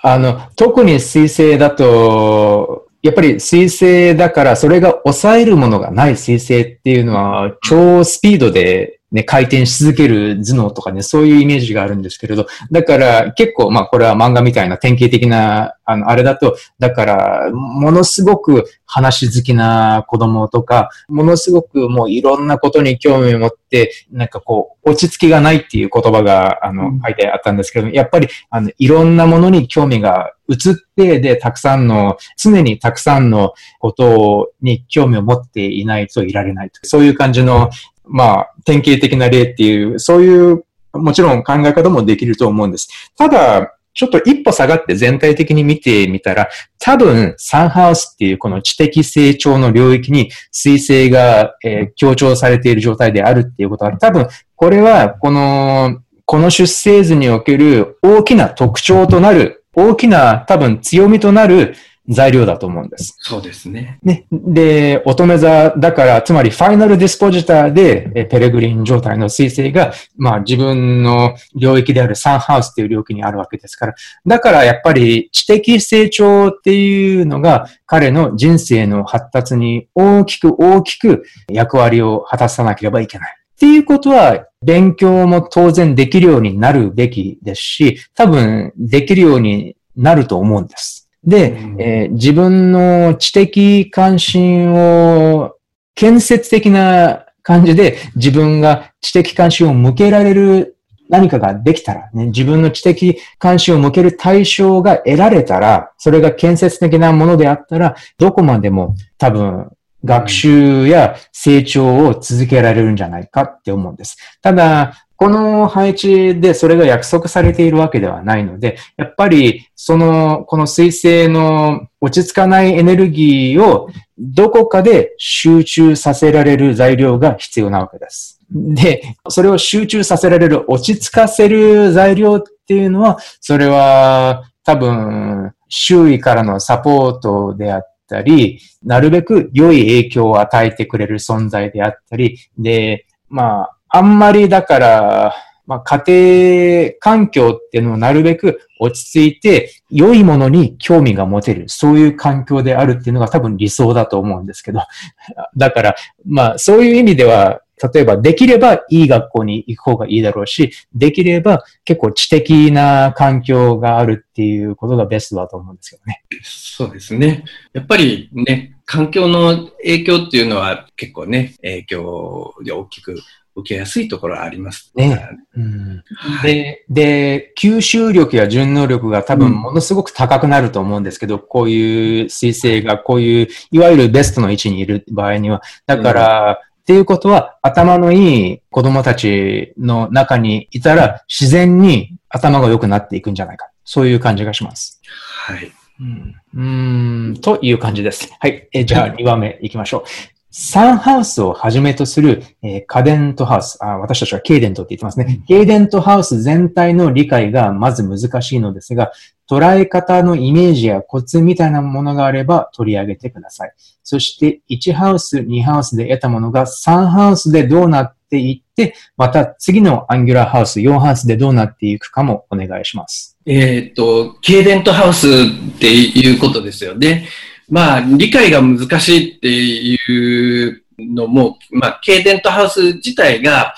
[0.03, 36.79] あの、特に彗星だと、やっぱり水星だからそれが抑えるものがない水星っていうのは超スピードでね、回転し続ける頭脳とかね、そういうイメージがあるんですけれど、だから結構、まあこれは漫画みたいな典型的な、あの、あれだと、だから、ものすごく話好きな子供とか、ものすごくもういろんなことに興味を持って、なんかこう、落ち着きがないっていう言葉が、あの、書いてあったんですけど、やっぱり、あの、いろんなものに興味が移って、で、たくさんの、常にたくさんのことに興味を持っていないといられないと。
[36.83, 37.69] そういう感じの
[38.11, 42.89] まあ、典型的な例っていう、そういう、もちろん考え方もできると思うんです。
[43.17, 61.75] ただ、ちょっと一歩下がって全体的に見てみたら、多分、サンハウスっていうこの知的成長の領域に彗星が、えー、強調されている状態であるっていうことは、多分、これは、この、この出生図における大きな特徴となる、大きな多分強みとなる
[62.11, 63.15] 材料だと思うんです。
[63.19, 63.99] そうですね。
[64.03, 64.25] ね。
[64.31, 73.95] で、乙女座だから、つまりファイナルディスポジターで、ペレグリン状態の彗星が、まあ自分の領域であるサンハウスっていう領域にあるわけですから。
[74.25, 83.37] だからやっぱり知的成長っていうのが彼の人生の発達に大きく大きく役割を果たさなければいけない。
[83.55, 91.00] っていうことは、勉強も当然できるようになるべきですし、多分できるようになると思うんです。
[91.23, 95.55] で、えー、自分の知的関心を
[95.95, 100.77] 建設的な感じで自分が知的関心を向けられる
[101.09, 109.69] 何かができたら、ね、自分の知的関心を向ける対象が得られたら、それが建設的なものであったら、どこまでも多分
[110.05, 114.17] 学習や成長を続けられるんじゃないかって思うんです。
[114.41, 128.41] ただ、この配置でそれが約束されているわけではないので、やっぱりその、この水星の落ち着かないエネルギーをどこかで集中させられる材料が必要なわけです。
[128.49, 145.35] で、それを集中させられる、落ち着かせる材料っていうのは、それは多分周囲からのサポートであったり、なるべく良い影響を与えてくれる存在であったり、で、まあ、あんまりだから、
[145.67, 154.81] まあ、家庭環境っていうのをなるべく落ち着いて、良いものに興味が持てる、そういう環境であるっていうのが多分理想だと思うんですけど。
[155.55, 157.61] だから、まあ、そういう意味では、
[157.93, 166.23] 例えばできればいい学校に行く方がいいだろうし、できれば結構知的な環境があるっていうことがベストだと思うんですけどね。
[166.43, 167.43] そうですね。
[167.73, 173.15] やっぱりね、環境の影響っていうのは結構ね、影響で大きく
[173.55, 175.29] 受けやすいところはありますね。
[175.55, 176.03] うん
[176.43, 185.61] で、で、吸収力や順応力が多分ものすごく高くなると思うんですけど、うん、こういう彗星がこういう、いわゆるベストの位置にいる場合には。
[185.85, 193.69] だから、うんっていうことは、頭のいい子供たちの中にいたら、自然に頭が良くなっていくんじゃないか。
[193.85, 194.99] そういう感じがします。
[195.05, 195.71] はい。
[195.99, 198.33] うん、うんという感じです。
[198.39, 198.67] はい。
[198.73, 200.03] えじゃあ、2番目行きましょう。
[200.51, 205.41] サンハウスをはじめとする、えー、カデントハウスあ、私たちはケイデントって言ってますね。
[205.47, 209.13] ケイデントハウス全体の理解がまず難しいのですが、
[209.49, 213.73] 捉え方のイメージやコツみたいなものがあれば取り上げてください。
[214.03, 223.37] そして1ハウス、2ハウスで得たものが3ハウスでどうなっていって、また次のアンギュラーハウス、4ハウスでどうなっていくかもお願いします。
[223.45, 227.27] えっ、と、ケイデントハウスっていうことですよね。
[227.71, 233.73] まあ、理解が難しいっていうのも、まあ、ケイデントハウス自体が、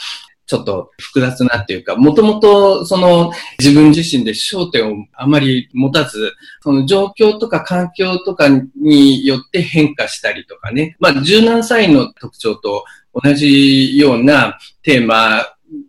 [0.46, 12.84] ちょっと複雑なっていうか、もともとその自分自身で焦点をあまり持たず、その状況とか環境とかによって変化したりとかね、まあ柔軟サインの特徴と
[13.24, 15.46] 同じようなテーマ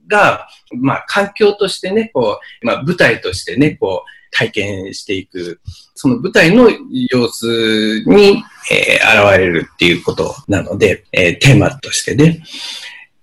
[0.06, 0.46] が、
[0.80, 5.60] まあ環境としてね、こう、まあ舞台としてね、こう、体験していく、
[5.94, 6.68] その舞台の
[7.10, 12.42] 様子に、えー、現れるっていうことなので、えー、テーマとしてね。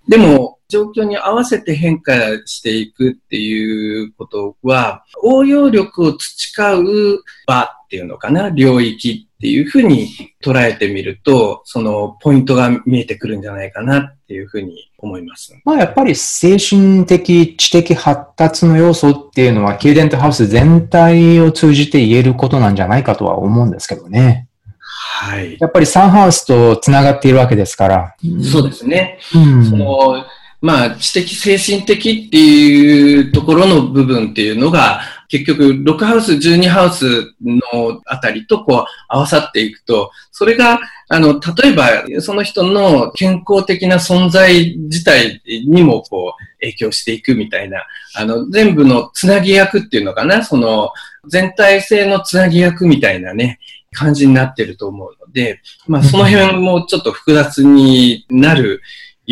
[0.08, 2.14] でも、状況に合わせて変化
[2.46, 10.08] していくっていうことは、応用力を培う場っていうのかな、領域っていうふうに
[10.42, 15.54] 捉えてみると、そのポイントが見えてくるんじゃないかなっていうふうに思います。
[15.66, 24.48] まあやっぱり精神的、知的発達の要素っていうのは、キーデントハウス全体を通じて言えることなんじゃないかとは思うんですけどね。
[24.80, 25.58] はい。
[25.60, 28.14] やっぱりサンハウスと繋がっているわけですから。
[28.42, 29.18] そうですね。
[29.34, 30.24] うん、その
[30.62, 35.00] まあ、知的、精神的っていうところの部分っていうのが、
[35.32, 40.78] 結局、6ハウス、12ハウスのあたりとこう合わさっていくと、それが、
[41.08, 47.82] あの、例えば、その人の健康的な存在自体にもこう影響していくみたいな、
[48.14, 50.92] あの、全部のつなぎ役っていうのかな、その、
[51.26, 53.58] 全体性のつなぎ役みたいなね、
[53.90, 58.82] 感じになってると思うので、まあ、その辺もちょっと複雑になる、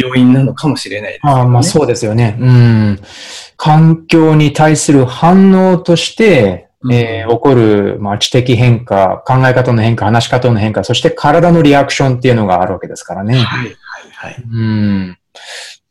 [0.01, 2.37] 要因なのかもしれないです、ね、あまあそうですよね。
[2.41, 2.99] うん。
[3.57, 13.35] 環境に対する反応として、えー、起こる、まあ、知的変化、考え方の変化、話し方の変化、そして体のリアクションっていうのがあるわけですからね。
[13.35, 13.77] はい、はい、
[14.13, 14.43] はい。
[14.51, 15.19] うん。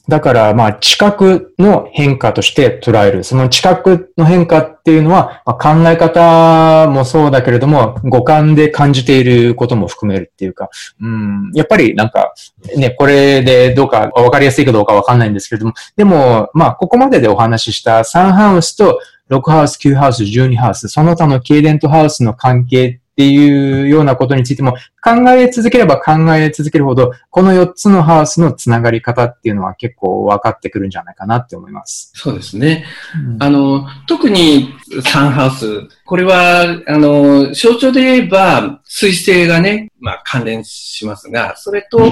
[0.09, 3.23] だから、まあ、知覚の変化として捉える。
[3.23, 12.33] その知覚の変化っていうのは、まあ、考え方もそうだけれども、五感で感じていることも含めるっていうか、うん、やっぱりなんか、
[12.75, 18.99] ね、これでどうかわかりやすいかどうかわかんないんですけれども、でも、まあ、ここまででお話しした3ハウスと
[19.29, 32.13] 6ハウス、9ハウス、12ハウス、その他のケイデントハウスの関係っていうようなことについても考え続ければ考え続けるほど、この4つのハウスのつながり方っていうのは結構分かってくるんじゃないかなって思います。
[32.15, 32.85] そうですね。
[33.13, 42.11] うん、あの、特にサンハウス、これは、あの、象徴で言えば、水星がね、まあ関連しますが、それと、うん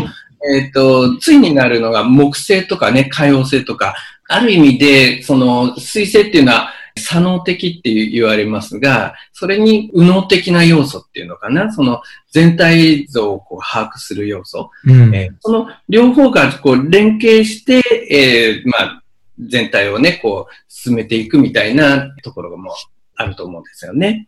[0.53, 3.95] えっ、ー、と、ついになるのが木星とかね、海王星とか、
[4.27, 19.03] ある意味で、その、水星っていうのは、左脳的って言われますが、それに右脳的な要素っていうのかな、その全体像をこう把握する要素、うん、えー、その両方がこう連携して、えー、まあ、
[19.39, 22.73] 全体をね、こう進めていくみたいなところがもう
[23.15, 24.27] あると思うんですよね。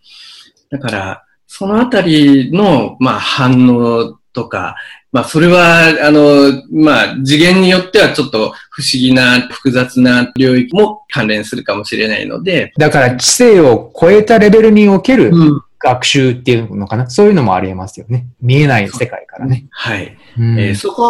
[0.70, 4.76] だから、そのあたりの、まあ、反応とか、
[5.12, 12.72] まあ、それは、あの、まあ、次元によってはちょっと不思議な、複雑な領域も関連するかもしれないので。
[12.78, 15.32] だから、知性を超えたレベルにおける
[15.80, 18.28] 学習っていうのかな、うん、そういうのもあり得ますよね。
[18.39, 19.66] 見えない世界からね。
[19.72, 20.16] はい。
[20.38, 21.10] うん、えー、そこ、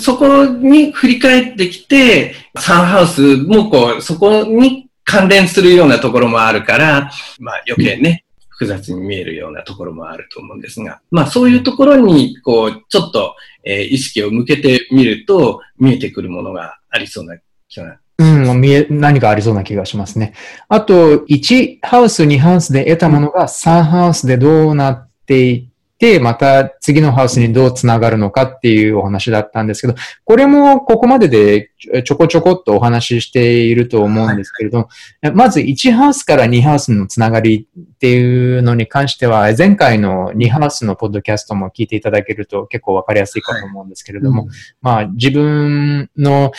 [0.00, 8.24] そこに振り返ってきて、サンハウスもこう、そこに関連するようなところもあるから、まあ余計ね、
[8.60, 13.34] 複雑に見えるようなところもあると思うんですが、まあそういうところに、こう、ちょっと、
[13.64, 17.38] えー、意識を向けてみると、見えてくるものがありそうな
[17.70, 20.34] 気がうん、見え、何かありそうな気がしますね。
[20.68, 25.69] あと、1ハウス、2ハウスで得たものが3ハウスでどうなってい
[26.00, 29.94] て、また次のハウスにどうつながるのかっていうお話だったんですけど、
[30.24, 31.70] これもここまでで
[32.04, 34.88] ちょこちょこっとお話ししていると思うんですけれども、
[35.20, 46.50] はい、まず1ハウスから2ハウスのつながりっていうのに関しては、前回の2ハウスのポッドキャストも聞いていただけると結構わかりやすいかと思うんですけれども、はいうん、まあ自分の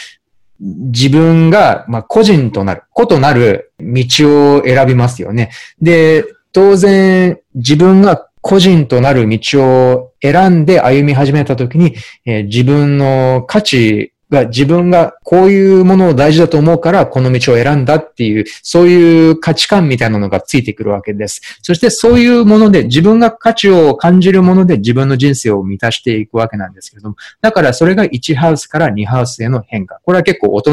[0.62, 5.50] 自分が、まあ、個人となる、個となる道を選びますよね。
[5.82, 6.24] で、
[6.54, 21.42] 当然、自分が個人となる道を選んで歩み始めたときに、えー、自分の価値が自分がこういうものを大事だと思うからこの道を選んだっていう、そういう価値観みたいなのがついてくるわけです。
[21.62, 30.00] そしてそういうもので自分が価値を感じるもので自分の人生を満たしていくわけなんですけれども、だからそれが1ハウスから2ハウスへの変化。
[30.06, 30.72] これは結構大人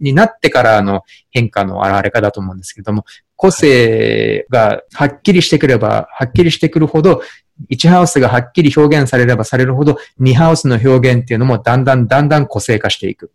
[0.00, 3.04] になってからの変化の現れ方だと思うんですけれども、
[3.38, 7.22] 個性がはっきりしてくれば、はっきりしてくるほど、
[7.70, 13.30] 1ハウスがはっきり表現されればされるほど、2ハウスの表現っていうのもだんだんだんだん個性化していく。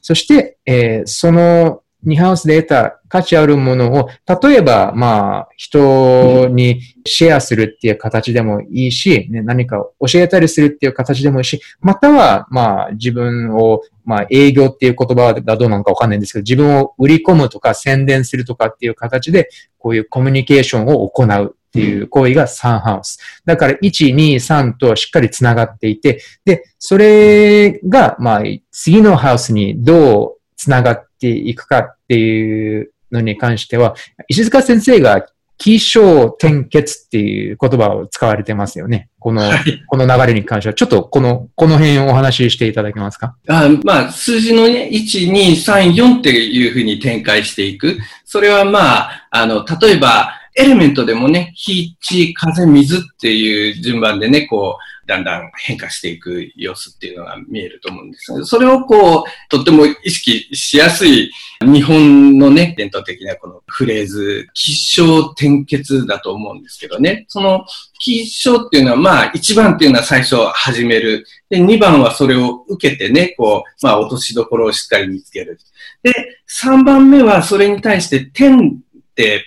[0.00, 4.08] そして、えー、その2ハウスで得た価値あるものを、
[4.42, 19.48] 例えば、まあ、人にシェアするっていう形でもいいし、ね、何か教えたりするっていう形でもいいし、または、まあ、自分を、まあ、営業っていう言葉だどうなのかわかんないんですけど、自分を売り込むとか宣伝するとかっていう形で、
[19.78, 23.18] こういうコミュニケーションを行うっていう行為が3ハウス。
[23.44, 33.94] だから1、2、3としっかり繋がっていて、で、それが、まあ、次のハウスにどう繋がっていくかっていうのに関しては、
[34.28, 35.26] 石塚先生が
[35.58, 39.10] 起承転結っていう言葉を使われてますよね。
[39.20, 40.74] この、はい、この流れに関しては。
[40.74, 43.36] ちょっとこの、この辺をお話ししていただけますか？
[43.48, 47.96] あまあ、数字のね、1、2、3、4っていうふうに展開していく。
[48.24, 61.30] それはまあ、あの、例えば、エレメントでもね、火、地、風、水っていう順番でね、こう、だんだん変化していく様子っていうのが見えると思うんです、それをこう、とっても意識しやすい
[61.60, 67.24] 日本のね、伝統的なこのフレーズ、吉祥転結だと思うんですけどね。
[67.28, 67.64] その
[67.98, 71.26] 吉祥っていうのは、まあ、1番っていうのは最初始める。
[71.48, 75.58] で、2番はそれを受けてね、こう、まあ、落としどころをしっかり見つける。
[76.02, 76.12] で、
[76.48, 78.80] 3番目はそれに対して点、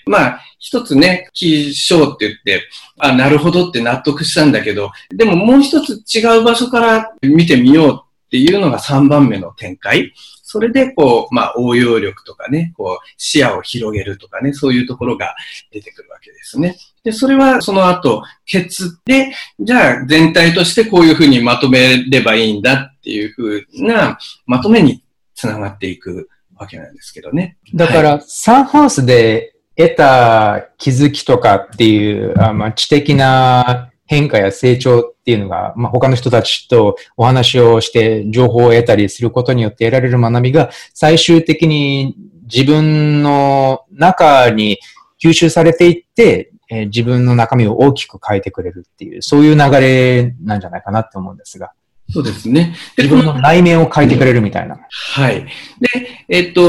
[0.06, 2.68] まあ、一つね、起承って言って、
[3.00, 10.14] あ、なるほどって納得したんだけど、でももう一つ違う場所から見てみようっていうのが3番目の展開。
[10.48, 15.36] それで、こう、まあ、応用力とかね、こう、視野を広げるとかね、そういうところが
[15.72, 16.78] 出てくるわけですね。
[17.04, 25.04] で、それはその後、ケツで、じゃあ全体としてこういうふうにまとめればいいんだっていうふうな、まとめに
[25.34, 27.58] つながっていくわけなんですけどね。
[27.74, 44.80] だから、サンハウスで得た気づきとかっていう、あまあ、知的な変化や成長っていうのが、まあ、他の人たちとお話をして情報を得たりすることによって得られる学びが最終的に自分の中に
[45.22, 51.72] 吸収されていって、えー、自分の中身を大きく変えてくれるっていう、そういう流れなんじゃないかなって思うんですが。
[52.12, 52.76] そうですね。
[52.98, 54.80] 自分の内面を変えてくれるみたいな。
[54.90, 55.46] はい。
[55.80, 56.62] で、えっと、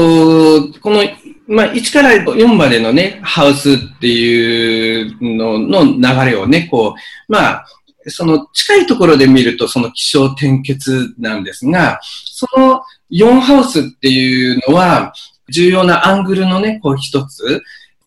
[0.81, 1.03] この
[1.47, 6.95] まあ、1から4までのね、ハウスっていうのの流れをね、こ
[7.29, 7.65] う、まあ、
[8.09, 12.81] その近いところで見るとその気象転結なんですが、その
[13.11, 15.13] 4ハウスっていうのは
[15.49, 17.61] 重要なアングルのね、こう一つ。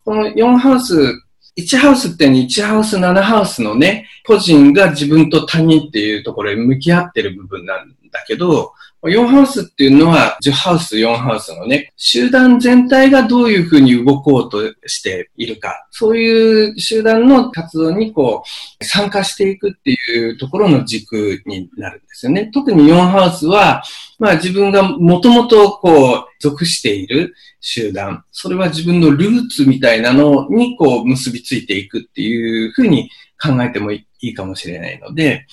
[0.05, 1.23] この4ハウス、
[1.61, 8.73] 1ハウスって1ハウス、7ハウスのね、個人が自分と他人っていうところへ向き合ってる部分なんだけど、
[9.03, 18.43] 4ハウスっていうのは、10ハウス、4ハウスのね、集団全体がどういうふうに動こうとしているか、そういう集団の活動にこ
[18.81, 22.51] う、参加していくっていうところの軸になるんですよね。
[22.53, 23.83] 特に4ハウスは、
[24.19, 33.11] まあ自分がもともとこう、属している集団、それは自分のルーツみたいなのにこう、結びついていくっていうふうに
[33.43, 35.47] 考えてもいいかもしれないので、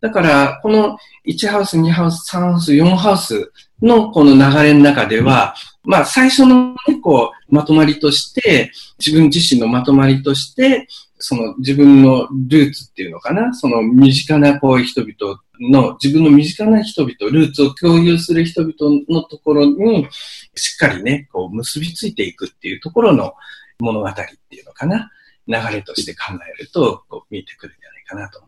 [0.00, 0.96] だから、この
[1.26, 8.70] 1ハウス、2ハウス、3ハウス、4ハウスのこの流れの中では、まあ最初の、ね、こう、まとまりとして、
[9.04, 10.86] 自分自身のまとまりとして、
[11.18, 20.06] その自分のルーツっていうのかな、その身近なこう人々の、自分の身近な人々、ルーツを共有する人々のところに、
[20.54, 23.34] しっかりね、こう結びついていくっていうところの
[23.80, 25.10] 物語っていうのかな、
[25.48, 28.47] 流れとして考えると、こう見えてくるんじゃないかなと思い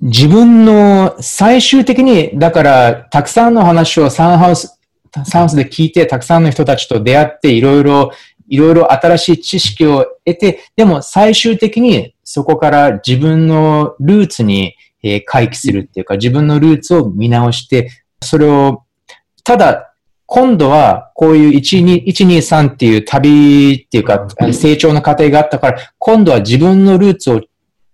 [0.00, 4.78] 自分の最終的に、だから、たくさんの話をサンハウス、
[5.12, 8.10] サンハウスで聞いて、たくさんの人たちと出会って、いろいろ、
[8.48, 17.90] いろいろ新しい知識を得て、でも最終的にそこから自分のルーツに、え回帰するっていうか、自分のルーツを見直して、
[18.22, 18.84] それを、
[19.44, 19.94] ただ、
[20.26, 27.42] 今度は、こういう123っていう旅っていうか、成長の過程があったから、今度は自分のルーツを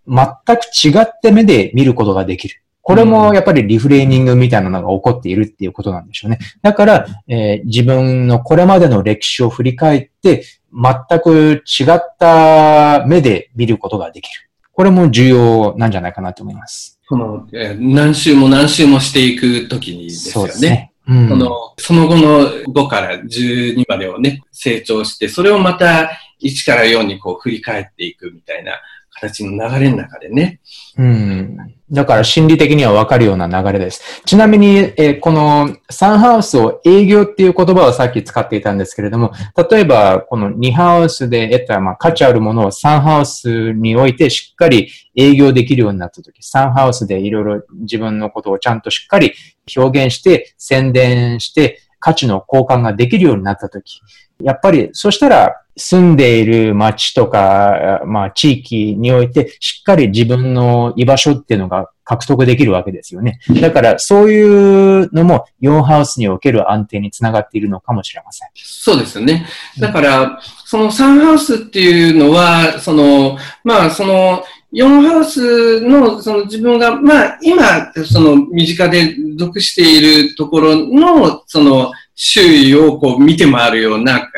[0.06, 0.26] 全
[0.56, 2.62] く違って目で見ることができる。
[2.82, 6.38] これもやっぱりリフレーニングみたいなのが起こっているっていうことなんでしょうね。
[6.62, 14.50] だから、えー、自分のこれまでの歴史を振り返って、全く違った目で見ることができる。
[14.72, 16.98] これも重要なんじゃないかなと思います。
[17.08, 20.44] この、えー、何周も何周もしていくときにですよね。
[20.44, 20.92] そうですね。
[21.08, 26.10] うん、そのその後の5から12までをね、成長して、それをまた
[26.42, 28.80] 1から4にこう振り返っていくみたいな
[29.20, 30.60] 形の流れの中でね。
[30.96, 31.56] うん。
[31.90, 34.22] だから心理的にはわかるような流れです。
[34.24, 39.32] ちなみに、えー、このサンハウスを営業っていう言葉をさっき使っていたんですけれども、
[39.70, 49.34] 例えばこの2ハウスで得た、まあ、価値あるものをサンハウスにおいてしっかり営業できるようになったとき、サンハウスでいろいろ自分のことをちゃんとしっかり
[49.76, 54.00] 表現して、宣伝して、価値の交換ができるようになったとき、
[54.42, 63.40] やっぱり、そしたら、住んでいる町とか、まあ、地域において、しっかり自分の居場所っていうのが獲得できるわけですよね。
[63.60, 68.48] だから、そういうのも、4ハウスにおける安定につながっているのかもしれません。
[68.54, 69.46] そうですね。
[69.78, 81.90] だから、その3ハウスっていうのは、その、まあ、その、4ハウスの、その自分が、まあ、今、その、身近で属しているところの、その、
[82.22, 84.30] 周囲をこう見て回るような、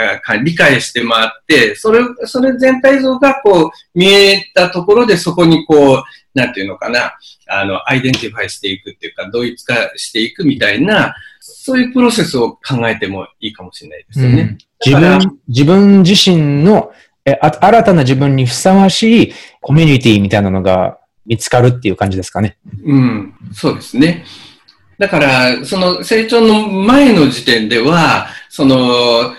[0.45, 7.19] 理解して回って、それ、それ全体像がこう見えたところでそこにこう、なんていうのかな、
[7.49, 14.43] あの、アイデンティファイしていくっていうか、同一化していくみたいな、そういうプロセスを考えてもいいかもしれないですよね。
[14.43, 16.93] うん、自分、自分自身の
[17.25, 22.59] え新たな自分にふさわしいコミュニティみたいなのが見つかるっていう感じですかね。
[22.85, 24.25] うん、そうですね。
[25.03, 29.35] だから、その成長の前の時点では、その、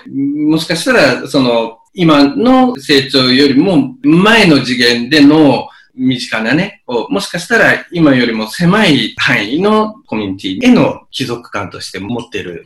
[0.46, 12.62] もしかしたら、その、今の成長よりも前の次元での身近なね、もしかしたら今よりも狭い範囲のコミュニティへの帰属感として持ってる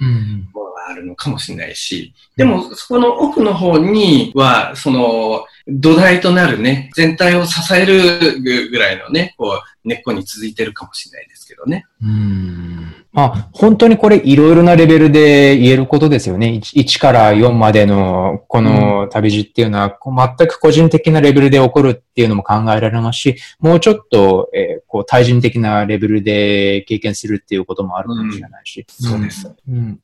[0.52, 11.86] ものあるのかもしれないし、でもそこの奥の方には、その土台となるね、全体を支えるぐらいのね、こう根っこに続いてるかもしれないですけどね。
[12.02, 16.48] うんあ、本当にこれいろいろなレベルで言えることですよね。
[16.48, 19.98] 1, 1から4までのこの旅路っていうのは、
[20.36, 28.86] 全く個人的なレベルで起こるっていうのも考えられますし、もうちょっと、えー、こう対人的なレベルで経験するっていうこともあるかもしれないし。
[29.02, 29.54] うん、そうです。
[29.68, 30.00] うん。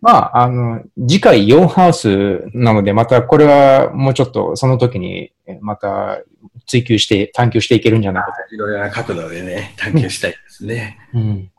[0.00, 6.20] まあ、あの、次回4ハウスなので、またこれはもうちょっとその時にまた
[6.66, 8.54] 追求して、探求していけるんじゃないかと。
[8.54, 10.98] いろいろな角度でね、探求したいですね。
[11.14, 11.50] うん。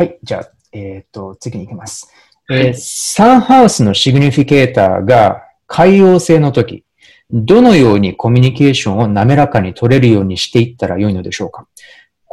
[0.00, 0.18] はい。
[0.22, 2.10] じゃあ、えっ、ー、と、次に行きます。
[2.50, 6.86] えー、サンハウスのシグニフィケーターが海洋性の時、
[7.30, 11.66] どのようにコミュニケーションを滑らかに取れるようにしていったらよいのでしょうか？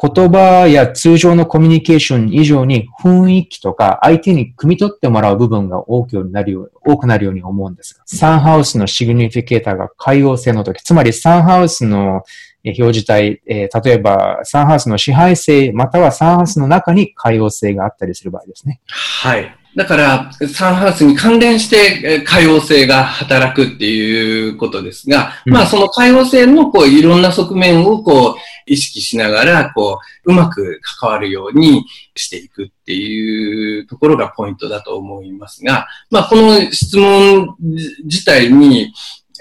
[0.01, 12.23] 言葉や通常のコミュニケーション以上に雰囲気とか相手に汲み取ってもらう部分が多くなるよう多くなるように思うんですが、サンハウスのシグニフィケーターが海洋性の時、つまりサンハウスの
[12.63, 18.81] 表示体、えー、例えばサンハウスの支配性、またはサンハウスの中に海洋性があったりする場合ですね。
[18.87, 19.55] はい。
[19.77, 28.35] だから、サンハウスに関連して海洋性が働くっていうことですが、うん、まあその海洋性のこういろんな側面をこう
[28.65, 31.85] 意識しながら、こう、うまく関わるように
[32.15, 37.55] していくっていうところがポイントだと思いますが、まあこの質問
[38.03, 38.91] 自体に、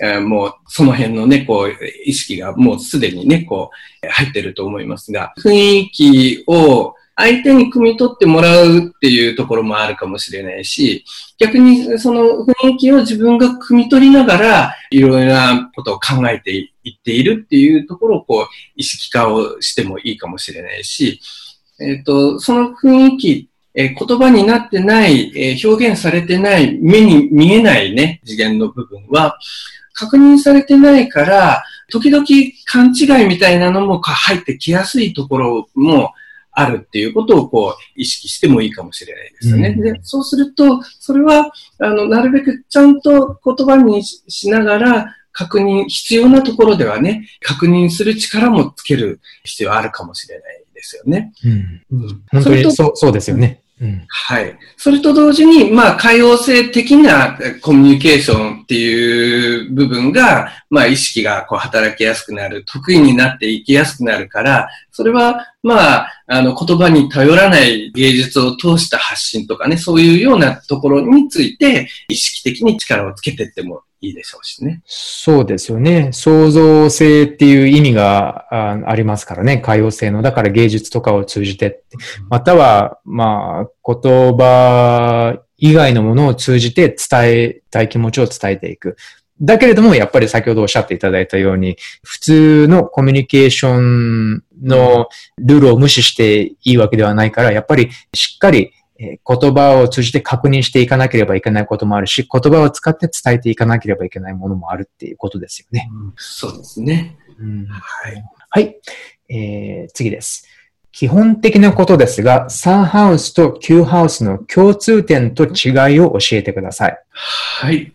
[0.02, 3.70] えー、もうその辺のね、こう、意識がもうすでにね、こ
[4.04, 11.04] う、入ってると思いますが、雰囲気を相手に汲み取ってもらうっていうところもあるかもしれないし、
[11.38, 21.20] 逆にその雰囲気を自分が汲み取りながら、いろいろなことを考えていっているっていうところをこう、意識化をしてもいいかもしれないし、
[21.80, 29.38] えっ、ー、と、その雰囲気え、言葉になってない、え、表現されてない、目に見えないね、次元の部分は、
[29.96, 32.24] 確認されてないから、時々
[32.66, 36.12] 勘違いみたいなのも入ってきやすいところも
[36.52, 39.68] あるっていうことをこう意識してもいいかもしれないですよね。
[39.68, 51.32] うん、でそうすると、それは、あの、なるべくちゃんと言葉にしながら確認、必要なところではね、確認する力もつける必要あるかもしれないですよね。
[51.44, 51.82] うん。
[51.92, 53.62] うん、本当にそう、そうですよね。
[53.78, 54.58] うん、はい。
[54.78, 74.82] それと同時に、まあ、海洋性的なコミュニケーションっていう部分が、まあ、意識がこう働きやすくなる、得意になっていきやすくなるから、それは、まあ、あの、言葉に頼らない芸術を通した発信とかね、そういうようなところについて、意識的に力をつけていってもいいでしょうしね。
[74.84, 76.10] そうですよね。
[76.12, 78.46] 創造性っていう意味が
[78.88, 79.58] ありますからね。
[79.58, 80.22] 海洋性の。
[80.22, 81.82] だから芸術とかを通じて。
[82.28, 88.96] または、まあ、言葉以外のものを通じて伝えたい気持ちを伝えていく。
[89.40, 105.88] だけれども、やっぱり先ほどおっしゃっていただいたように、普通のコミュニケーションのルールを無視していいわけではないから、やっぱりしっかりえ言葉を通じて確認していかなければいけないこともあるし、言葉を使って伝えていかなければいけないものもあるっていうことですよね。
[105.92, 107.18] うん、そうですね。
[107.38, 108.24] うん、はい。
[108.50, 108.76] はい。
[109.28, 110.46] えー、次です。
[110.92, 116.98] 基本的なことですが、サンハウスと9ハウスの共通点と違いを教えてください。
[117.10, 117.92] はい。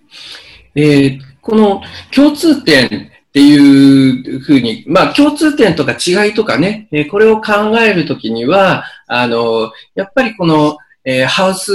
[0.76, 1.82] えー、この
[2.14, 2.89] 共通点っ
[3.34, 11.72] ていうふうに、まあ共通点とか違いとかね、えこれを考えるときには、あの、やっぱりこのえー、ハウス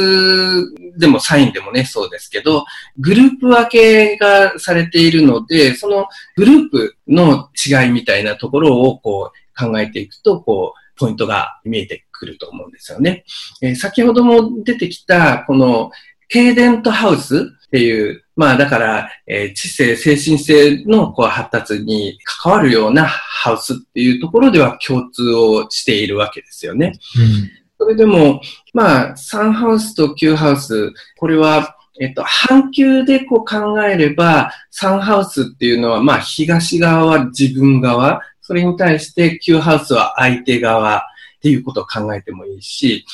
[0.99, 2.64] でもサインでもね、そうですけど、
[2.99, 6.07] グループ分けがされているので、その
[6.37, 13.24] グループの違いみたいなところをこう考えていくと、こう、ポイントが見えてくると思うんですよね。
[13.61, 15.91] えー、先ほども出てきた、この、
[16.29, 26.93] 停電とハウスっていう、まあだから、えー、知性、精神性のこう発達に関わるようなハウスっていうところでは共通をしているわけですよね。
[27.18, 28.41] うん、それでも、
[28.72, 41.03] まあ、サンハウスとキューハウス、これは、えっと、半球でこう考えれば、サンハウスっていうのは、まあ、東側は自分側、それに対してキューハウスは相手側っ
[41.41, 43.05] ていうことを考えてもいいし、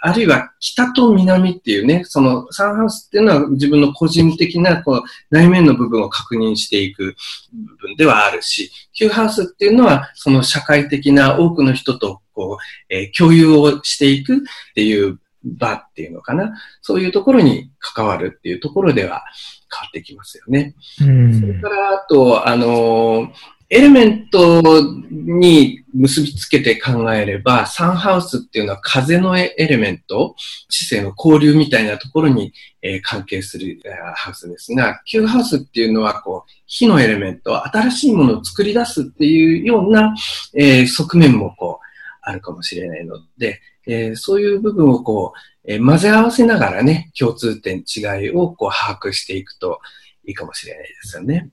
[0.00, 7.16] あるいは北と南っていうね、そのサンハウスっていうのは自分の個人的なこう内面の部分を確認していく
[7.52, 14.38] 部分ではあるし、キューハウスっていうのはその社会的な多くの人とこう、えー、共有をしていくっ
[14.74, 16.52] ていう場っていうのかな。
[16.82, 19.24] そういうところに関わるっていうところでは
[19.70, 20.74] 変わってきますよね。
[21.00, 24.62] うん、それから、あと、あのーエレメント
[25.10, 30.34] に結びつけて考えれば、サンハウスっていうのは風のエレメント、
[30.70, 33.78] 知性の交流みたいなところに、えー、関係する、
[34.14, 40.14] ハウスですが、キューハウスっていうのは、こう、火のエレメント、新しいものを作り出すっていうような、
[40.54, 41.86] えー、側面もこう、
[42.22, 45.32] あるかもしれないので、えー、そういう部分をこ
[45.66, 49.80] う、えー、混ぜ合わせながらね、共通点、違いをこう把握していくと、
[50.28, 51.48] いいかもしれないですよね。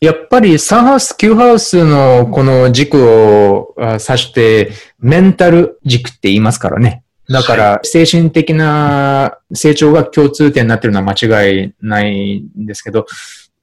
[0.00, 7.04] やっぱりサンハウス、キューハウスのこの軸を指して、メンタル軸って言いますからね。
[7.28, 13.06] だから、精神的な成長が共通点になってるのは間違いないんですけど、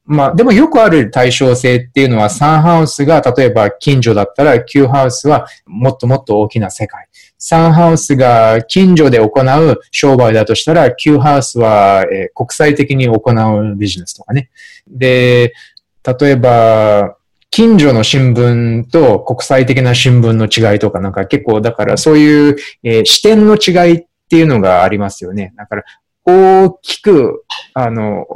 [0.06, 7.08] まあ、でもよくある対称性っていうのは、サンハウスが例えば近所だったら、キューハウスはもっともっと大きな世界。
[7.44, 14.52] サンハウスが近所で行う商売だとしたら、キューハウスは、え、国際的に行うビジネスとかね。
[14.88, 15.52] で、
[16.20, 17.18] 例えば、
[17.50, 25.54] 近所の新聞と国際的な新聞の違いとかなんか結構だからそういう、えー、視点の違いっていうのがありますよね。
[25.58, 25.84] だから
[26.24, 28.28] 大きく、あの、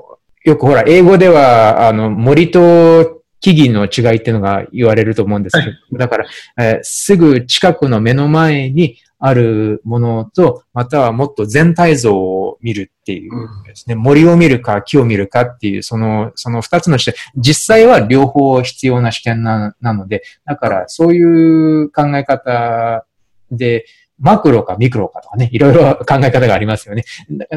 [0.43, 3.14] よくほら、英語では、あの、森と
[3.53, 6.25] 木々の違いっていうのが言われると思うんですけど、はい、だから、
[6.57, 13.31] えー、すぐ近くの目の前にあるものと、またはもっと全体像を見るっていう
[13.67, 23.05] ですね、うん、森を見るか木を見るかっていう、その、その二つの視点、実際は両方必要な視点ななので、だからそういう考え方
[23.51, 23.85] で、
[24.19, 27.03] マクロかミクロかとかね、いろいろ考え方がありますよね。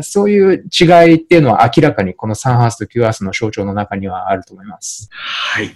[0.03, 5.09] そういう違いっていうのは明らかにこのサンハウスとキューハウスの象徴の中にはあると思います。
[5.11, 5.71] はい。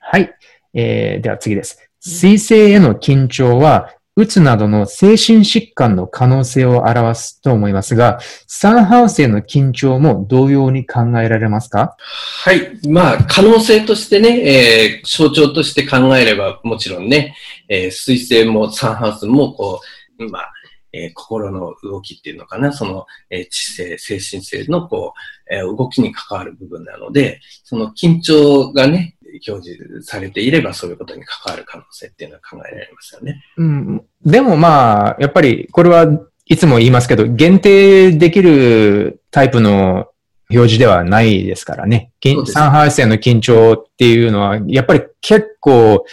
[0.00, 0.34] はい。
[0.74, 1.78] えー、では次です。
[2.00, 11.96] 水星への緊張は、うつなどの精神疾患の可能性を表すと思いますが、サンハウスへの緊張も同様に考えられますか？
[12.44, 12.78] はい。
[12.88, 17.34] まあ、可能性としてね、えー、象徴として考えればもちろんね、
[17.68, 19.86] えー、水星もサンハウスもこう、
[20.18, 20.52] まあ、
[20.92, 25.12] えー、心の動きっていうのかな、その、えー、知性、精神性のこ
[25.50, 29.16] う、えー、動きに関わる部分なので、その緊張がね、
[29.48, 33.42] 表示されていればそういうことに関わる可能性っていうのは考えられますよね。
[33.56, 34.04] うん。
[34.24, 36.06] でもまあ、やっぱりこれは
[36.46, 40.08] いつも言いますけど、限定できるタイプの
[40.50, 42.12] 表示ではないですからね。
[42.46, 46.04] 三半性の緊張っていうのは、やっぱり結構、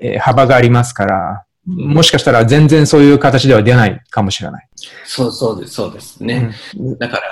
[0.00, 4.68] えー、幅がありますから、もしかしたら全然そういう形では出ないかもしれない。
[5.04, 6.54] そうそうです、そうですね。
[6.78, 7.22] うん、だから、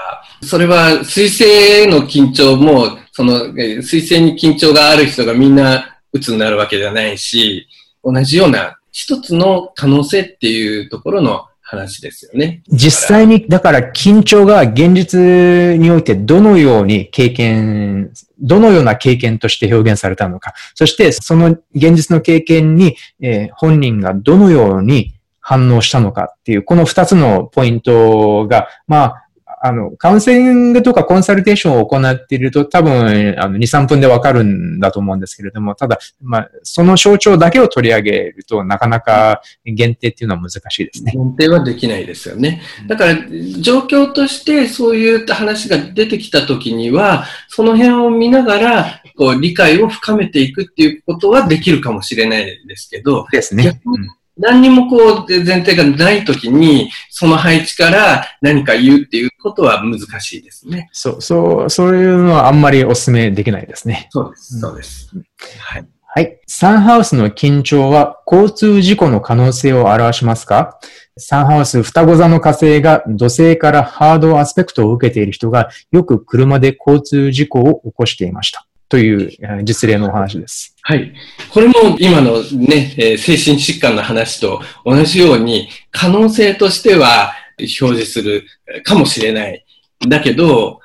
[0.42, 7.68] それは水星への緊張も、その、水星に緊張がある人がみんな鬱になるわけではないし、
[8.02, 12.62] 同じような一つの可能性っていうところの話ですよね。
[12.68, 29.23] 実際に、だから緊張が現実においてどのように経験、どのような経験として表現されたのか、そしてその現実の経験に、えー、本人がどのように反応したのかっていう、この二つのポイントが、まあ、
[29.66, 41.12] あの、カウンセリングとかコンサルテーションを行っていると多分、あの、2、3分でわかるんだと思うんですけれども、ただ、まあ、その象徴だけを取り上げるとなかなか限定っていうのは難しいですね。
[41.12, 42.60] 限定はできないですよね。
[42.86, 43.14] だから、
[43.62, 53.80] 状況としてそういう話が出てきたときには、その辺を見ながら、こう、理解を深めていくっていうことはできるかもしれないですけど、ですね。
[53.86, 60.88] うん何にもこう前提がないときに、その配置から何か言うっていうことは難しいですね。
[60.92, 64.08] そう、そう、そういうのはあんまりお勧めできないですね。
[64.10, 65.10] そうです、そうです。
[65.58, 65.86] はい。
[66.16, 66.40] はい。
[66.46, 70.78] サンハウスの緊張は交通事故の可能性を表しますか？
[71.16, 78.66] サンハウス双子座の火星が土星からハードアスペクトを受けている人がよく車で交通事故を起こしていました。
[78.94, 80.76] という実例のお話です。
[80.82, 81.12] はい。
[81.50, 88.44] これも今のね、え精神疾患の話と同じように可能性としては表示する
[88.84, 89.64] かもしれない。
[90.08, 90.78] だけど、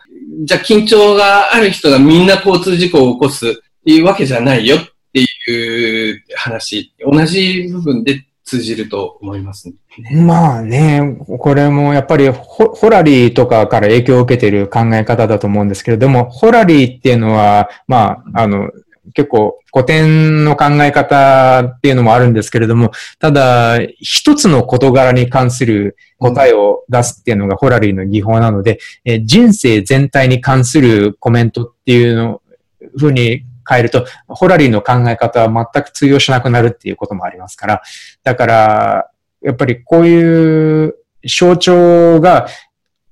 [0.43, 4.79] じゃあ緊張がある人がみんな交通事故を起こすっていうわけじゃないよっ
[5.13, 9.75] ていう話、同じ部分で通じると思いますね。
[10.25, 18.71] まあね、これもやっぱりホホラリーとかから影響を受けている考え方だと思うんですけれども、ホラリーっていうのは、まあ、あの、
[19.13, 22.89] 結構古典の考え方っていうのもあるんですけれども、
[23.19, 32.41] ただ、一つの事柄に関する答えを出すっていうのがホラリーの技法なので、え人生全体に関するコメントっていうの、
[32.97, 37.81] ふうに変えると、ホラリーの考え方は全く通用しなくなるっていうこともありますから、
[38.23, 39.11] だから、
[39.41, 40.95] やっぱりこういう
[41.25, 42.47] 象徴が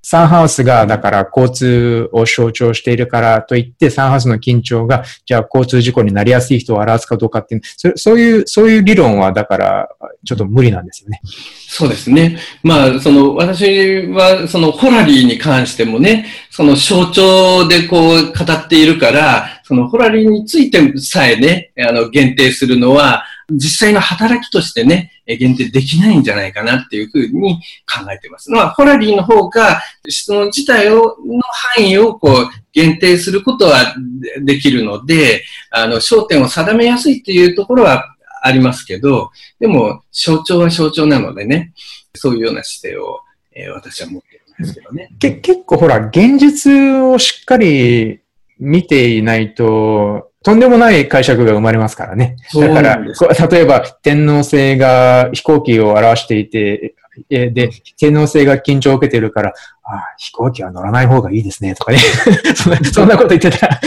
[0.09, 9.89] サンハウスが、だから交通を象徴しているからといって、サンハウスの緊張が、じゃあ交通事故になりやすい人を表すかどうかっていう、そそういう、そういう理論は、だから、
[10.25, 11.19] ちょっと無理なんですよね。
[11.67, 12.39] そうですね。
[12.63, 28.51] まあ、その、私は、その、ホラリーに関してもね、その象徴でこう、語っているから、その、ホラリーについてさえね、あの、限定するのは、実際の働きとしてね、限定できないんじゃないかなっていうふうに考えています。
[28.51, 31.41] まあ、ホラリーの方が質問自体を、の
[31.75, 33.95] 範囲をこう、限定することは
[34.43, 41.73] できるので、あの、焦点を定めやすいっていうところはありますけど、でも、象徴は象徴なのでね、
[42.15, 43.21] そういうような姿勢を、
[43.53, 45.09] えー、私は持ってるんですけどね。
[45.19, 48.19] け結構ほら、現実をしっかり
[48.59, 52.37] 見ていないと、とんでもない解釈が生まれますからね。
[52.53, 56.95] だから、例えば天皇制が飛行機を表していて、
[57.29, 61.97] で、天皇制が緊張を受けてるから、ああ、飛行機は乗らない方がいいですね、とかね。
[62.55, 63.81] そんなそんなこと言ってたら。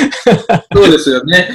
[0.75, 1.49] そうですよね。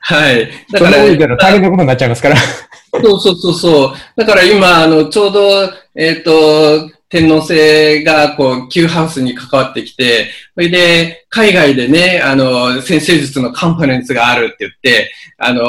[0.00, 0.50] はい。
[0.72, 2.36] だから、大変なことになっちゃいますから。
[2.36, 3.92] そうそうそうそう。
[4.16, 15.62] だから今、あの、ちょうど、えっ、ー、と、天皇制が、こう、Q ハウスに関わってきて、それで、海外でね、あの、先生術のカンファレンスがあるって言って、あの、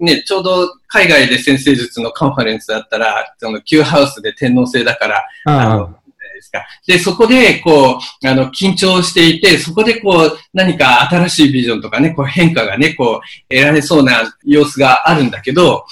[0.00, 5.94] ね、ちょうど海外で先生術のカンファレンスだったら、その Q ハウスで天皇制だから、あの、
[6.34, 6.66] ですか。
[6.86, 15.86] で、そこで、こう、あの、緊張していて、そこで、こう、何か新しいビジョンとかね、こう、変化がね、こう、得られそうな様子があるんだけど、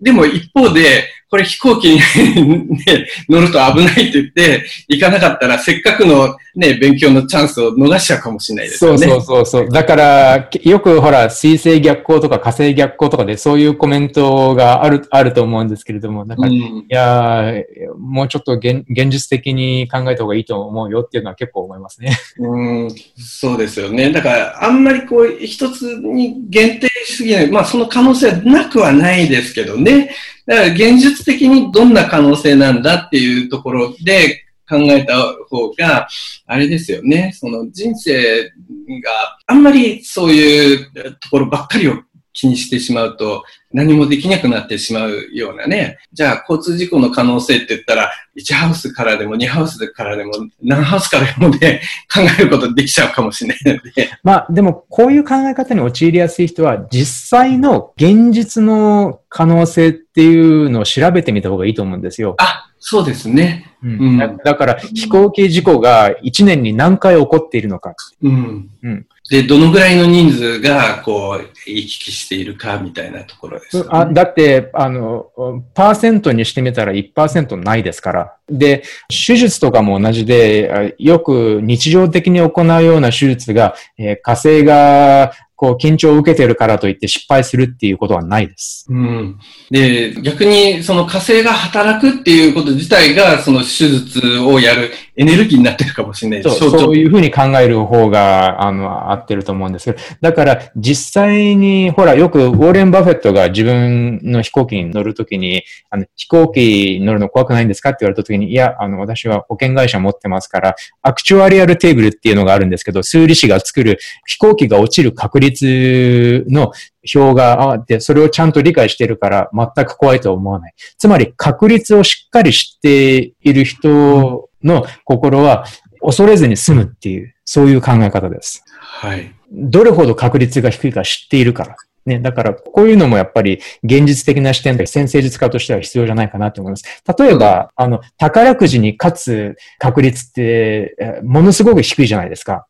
[0.00, 8.98] でも一方で、これ飛行機にね、乗ると危ないって言って、行かなかったらせっかくのね、勉強のチャンスを逃しちゃうかもしれないですよね。
[8.98, 17.54] そうそうそうだから、よくほら、水星逆行とか火星逆行とかでそういうコメントがある、あると思うんですけれども、だから、うん、いや
[17.96, 22.14] もうちょっと現現実的に考えた方がいいと思うよっていうのは結構思いますね。
[22.40, 24.12] うん、そうですよね。
[24.12, 27.50] だから、あんまりこう、一つに限定しすぎない。
[27.50, 30.10] まあ、その可能性はなくはないですけどね。
[30.46, 35.14] だから現実的にどんな可能性なんだっていうところで考えた
[35.48, 36.08] 方が、
[36.46, 37.32] あれですよね。
[37.34, 40.90] その人生があんまりそういう
[41.20, 42.02] ところばっかりを
[42.32, 45.98] 気にしてしまうと、何もできなくなってしまうようなね。
[46.12, 54.10] じゃあ、交通事故の可能性って言ったら、1ハウスからでも2ハウスからでも何ハウスからでもね、考えることできちゃうかもしれないので。
[54.22, 62.34] まあ、でも、こういう考え方に陥りやすい人は、実際の現実の可能性っていうのを調べてみた方がいいと思うんですよ。
[62.38, 63.76] あ、そうですね。
[63.82, 67.94] うん、だだから、飛行機事故が1年に何回起こっているのか。
[68.22, 68.70] うん。
[68.82, 69.06] うん。
[69.30, 75.26] で、どのぐらいの人数が、こう、行き来しているかみたいなところです、ね、あだって、あの、
[75.74, 78.36] パーセントにしてみたら1%ないですから。
[78.48, 88.84] で、手術とかも同じで、よく日常的に行うような手術が、えー、火星がこう、緊張を受けてるからといって失敗するっていうことはないです。
[88.88, 89.38] うん。
[89.70, 96.42] で、逆に、その火星が働くっていうこと自体が、その手術をやるエネルギーになってるかもしれない。
[96.42, 116.72] そうそういうふうに考える方が、あの、合ってると思うんですけど、だから、実際に、ほら、よく、ウォーレン・バフェットが自分の飛行機に乗るときに、あの、飛行機に乗るの怖くないんですかって言われたときに、いや、あの、私は保険会社持ってますから、アクチュアリアルテーブルっていうのがあるんですけど、数理士が作る飛行機が落ちる確率の
[117.14, 120.74] 表があって、それをちゃんと理解してるから全く怖いと思わない。
[120.98, 125.64] つまり確率をしっかり知っている人の心は
[126.00, 128.64] 恐れずに済むっていう、そういう考え方です。
[129.02, 129.34] はい。
[129.50, 131.76] どれほど確率が低いか知っているから。
[132.06, 136.84] ね、だから、こういうのもやっぱり現実的な視点で先生術家としては必要じゃないかなと思います。
[137.18, 142.68] 例えば、あの、宝くじに勝つ確率って、ものすごく低いじゃないですか。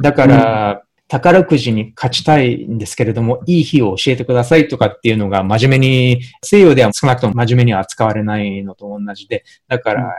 [0.00, 10.14] だから、うん宝くじに勝ちたいんですけれども、いい日を教えてくださいとかっていうのが真面目に、西洋では少なくとも真面目には扱われないのと同じで、だから、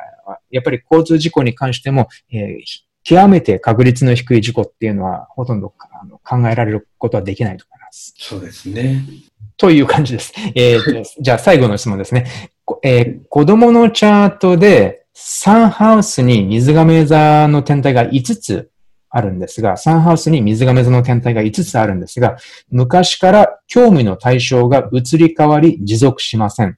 [0.51, 2.63] やっぱり交通事故に関しても、えー、
[3.03, 8.13] 極めて確率の低い事故っていうのはほとんどあの考えられることはできないと思います。
[8.17, 9.03] そうですね。
[9.57, 10.33] という感じです。
[10.55, 12.25] えー、じゃあ最後の質問ですね。
[12.81, 18.71] えー、子供のチャートでサンハウスに水亀座の天体が5つ
[19.09, 22.37] あるんですが、サンハウスに水亀座の天体が5つあるんですが、
[22.71, 26.77] 昔から興味の対象が移り変わり持続しません。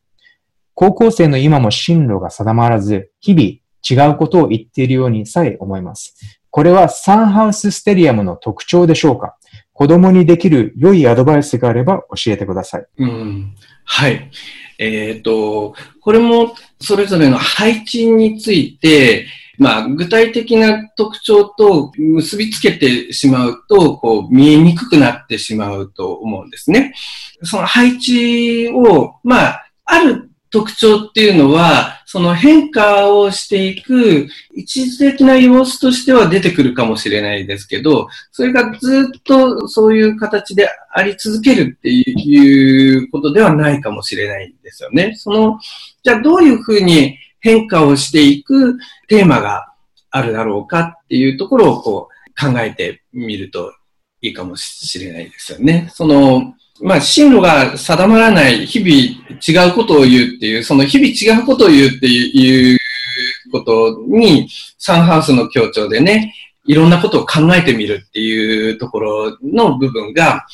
[0.74, 6.16] 高校生の今も進路が定まらず、日々違うことを言っているようにさえ思います。
[6.50, 9.36] これはサンハウスステリアムの特徴でしょうか？
[9.74, 12.86] 子供にできる良いアドバイスがあれば教えてください。
[12.98, 13.56] うん。
[13.84, 14.32] はい。
[14.80, 19.28] えっ、ー、と、これもそれぞれの配置について、
[19.58, 26.94] まあ、具体的な特徴と結びつけてしまうと、こう、見えにくくなってしまうと思うんですね。
[27.44, 45.16] その配置を、まあ、ある特徴っていうのは、その変化をしていく一時的な様子としては出てくるかもしれないですけど、それがずっとそういう形であり続けるっていうことではないかもしれないんですよね。
[45.18, 45.60] その、
[46.04, 48.78] じゃあどういうふうに変化をしていく
[49.10, 49.74] テーマが
[50.10, 53.74] あるだろうかっていうところをこう考えてみると
[54.22, 55.90] いいかもしれないですよね。
[55.92, 62.78] その、まあ、進路が定まらない、日々違うことを言うっていう、その日々違うことを言うっていう
[63.52, 70.46] ことに、サンハウスの協調でね、いろんなことを考えてみるっていうところの部分が、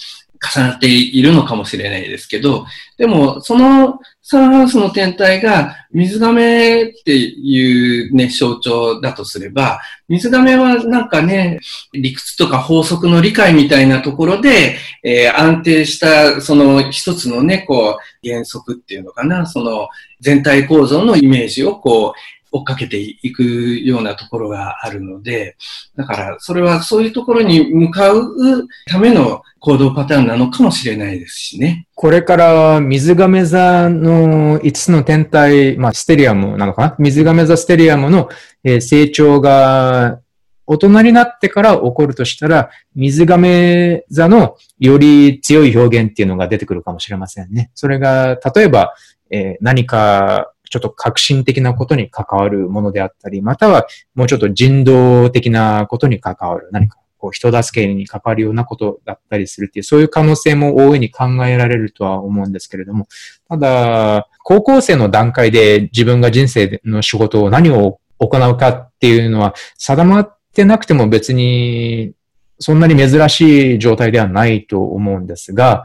[0.42, 2.66] 重なっているのかもしれないですけど、
[2.98, 11.60] でも、そのサンハウスの天体が水亀っていうね、象徴だとすれば、水亀はなんかね、
[11.94, 19.90] 理屈とか法則の理解みたいなところで、えー、安定したその一つのね、こう、原則っていうのかな、その
[20.22, 25.56] 全体構造のイメージをこう、追っかけていくようなところがあるので、
[25.96, 31.88] だからそれはそういうところに向かうための行動パターンなのかもしれないですしね。
[31.96, 36.96] これから水亀座の5つの天体、まあステリアムなのかな？
[37.00, 38.30] 水亀座ステリアムの
[38.64, 40.20] 成長が
[40.68, 47.72] 大人になってから起こるとしたら、水亀座のより強い表現っていうのが出てくるかもしれませんね。
[47.76, 48.94] それが、例えば、
[49.30, 63.08] えー、何かちょっと革新的なことに関わるものであったり、またはもうちょっと人道的なことに関わる、何かこう人助けに関わるようなことだったりするっていう、そういう可能性も大いに考えられるとは思うんですけれども、
[63.50, 72.14] ただ、高校生の段階で自分が人生の仕事を何を行うかっていうのは定まってなくても別に
[72.60, 75.84] そんなに珍しい状態ではないと思うんですが、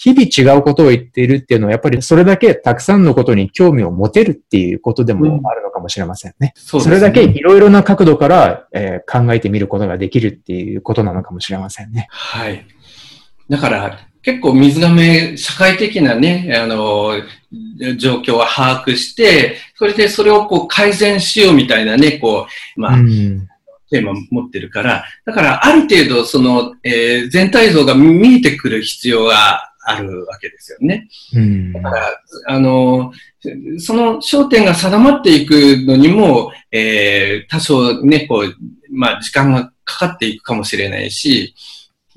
[0.00, 6.52] 日々違うことを言っているっていうのは、やっぱりそれだけたくさんのことに興味を持てるっていうことでもあるのかもしれませんね。
[6.54, 12.06] うん、そそれだけいろいろな角度から、えー、考えてみることができるっていうことなのかもしれませんね。
[12.10, 12.64] はい。
[13.48, 17.20] だから、結構水亀、社会的なね、あの、
[17.96, 22.46] 状況は把握して、それでそれをこう改善しようみたいなね、こ
[22.76, 23.48] う、まあ、うん
[23.90, 31.08] テーマ持ってるから、だからある程度その、えー、全体像が見えてくる必要があるわけですよね。
[31.34, 33.12] うん、だから、あの、
[33.78, 35.54] その焦点が定まっていく
[35.86, 38.54] のにも、えー、多少ね、こう、
[38.90, 41.54] まあ、時間がかかっていくかもしれないし、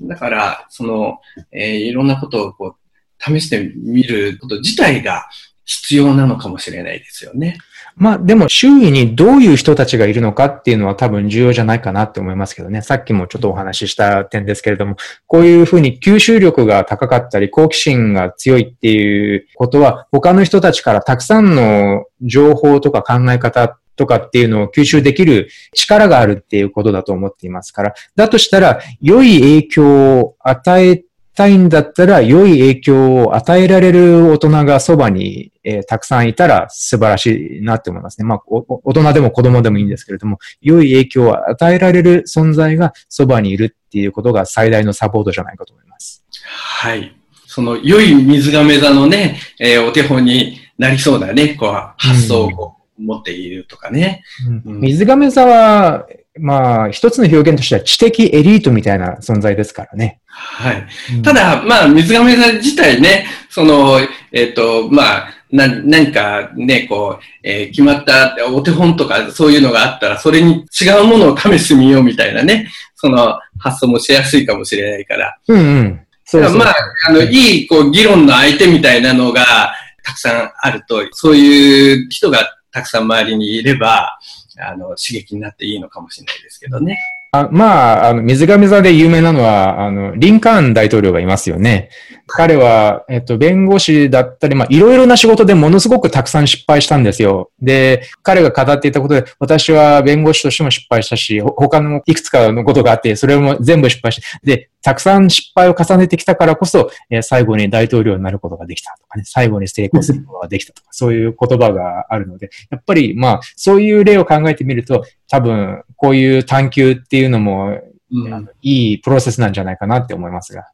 [0.02, 1.18] だから、その、
[1.52, 2.82] えー、いろんなことをこう、
[3.22, 5.28] 試してみること自体が
[5.64, 7.58] 必要なのかもしれないですよね。
[7.96, 12.82] まあでも周囲にどういう人たちがいるのかっていうのは多分重要じゃないかなって思いますけどね。
[12.82, 31.04] さっきもちょっとお話しした点ですけれども、こういうふうに吸収力が高かったり好奇心が強いっていうことは他の人たちからたくさんの情報とか考え方とかっていうのを吸収できる力があるっていうことだと思っていますから、だとしたら良い影響を与え
[31.34, 38.26] たいんだったら、良い影響を与えられる大人がそばに、えー、たくさんいたら素晴らしいなって思いますね。
[38.26, 46.24] まあ、大人でも子供でもいいんですけれども、良い影響を与えられる存在がそばにいるっていうことが最大のサポートじゃないかと思います。
[46.44, 47.16] はい。
[47.46, 54.22] その良い水亀座のね、えー、お手本になりそうなね、こう、発想を持っているとかね。
[54.64, 56.06] うん、水亀座は
[56.40, 60.20] まあ、一つの表現としては知的エリートみたいな存在ですからね。
[60.26, 60.86] はい。
[61.22, 64.00] ただ、まあ、水亀座自体ね、その、
[64.32, 75.36] えっ、ー、と、まあ、な、何かね、こう、えー、決まったお手本とかそういうのがあったら、それに違うものを試してみようみたいなね、その発想もしやすいかもしれないから。
[75.48, 76.00] うんうん。
[76.24, 76.74] そうそうまあ、
[77.08, 84.18] あの、いい、こう、議論の相手みたいなのがたくさんあると、そういう人がたくさん周りにいれば、
[84.58, 86.98] あの、刺激になっていいのかもしれないですけどね。
[87.34, 91.88] あまあ、あの、水上座で有名なのは、あの、リンカーン大統領がいますよね。
[92.26, 97.50] 彼は、えっと、弁護士だったり、まあ、いろいろな仕事でものすごくたくさん失敗したんですよ。
[97.58, 120.64] で、彼が語っていたことで、私は弁護士としても失敗したし、他のいくつかのことがあって、それも全部失敗して、で、たくさん失敗を重ねてきたからこそ、えー、最後に大統領になることができたとかね、最後に成功することができたとか、 そういう言葉があるので、やっぱり、まあ、そういう例を考えてみると、多分、こういう探求っていうのも、うん、いいプロセスなんじゃないかなって思いますが。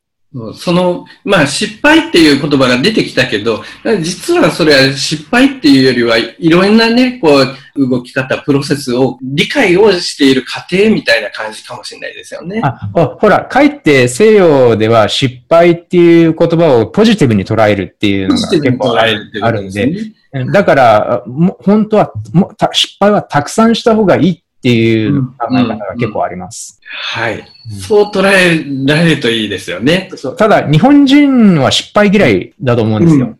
[0.55, 3.64] その、まあ失敗っていう言葉が出てきたけど、
[4.03, 12.61] 実はそれは失敗っていうよりはいろんなね、こう、動き方、プロセスを理解をしている過程みたいな感じかもしれないですよね。
[12.62, 20.12] あ、ほら、かえって西洋では失敗っていう言葉をポジティブに捉えるっていうのが結構あるんで、
[20.53, 21.24] だから、
[21.61, 26.80] 本当はも失敗はたくさんした方がいいっていう考え方が結構あります。
[26.82, 27.44] はい。
[27.86, 30.11] そう捉えられるといいですよね。
[30.36, 33.36] ただ、日本人は失敗嫌いだと思うんですよ。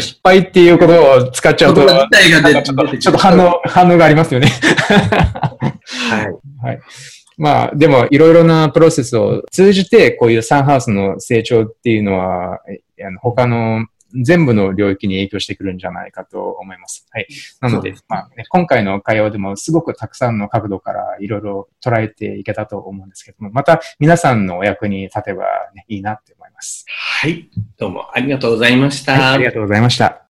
[0.00, 4.48] 失敗っていうことを使っちゃうと、ちょっと反応、反応がありますよね。
[6.10, 6.66] はい。
[6.66, 6.80] はい。
[7.38, 12.60] まあ、でも、いろいろなプロセスを通じて、こういうサンハウスの成長っていうのは、
[13.00, 17.06] あの他の全部の領域に影響してくるんじゃないかと思います。
[17.10, 17.26] はい。
[17.60, 25.44] なので、まあ、ね、今回の会話でもすごくたくさんの角度からいろいろ捉えていけたと思うんですけども、また皆さんのお役に立てば、
[25.74, 26.84] ね、いいなって思います。
[26.88, 27.50] はい。
[27.78, 29.22] どうもありがとうございました、はい。
[29.34, 30.27] ありがとうございました。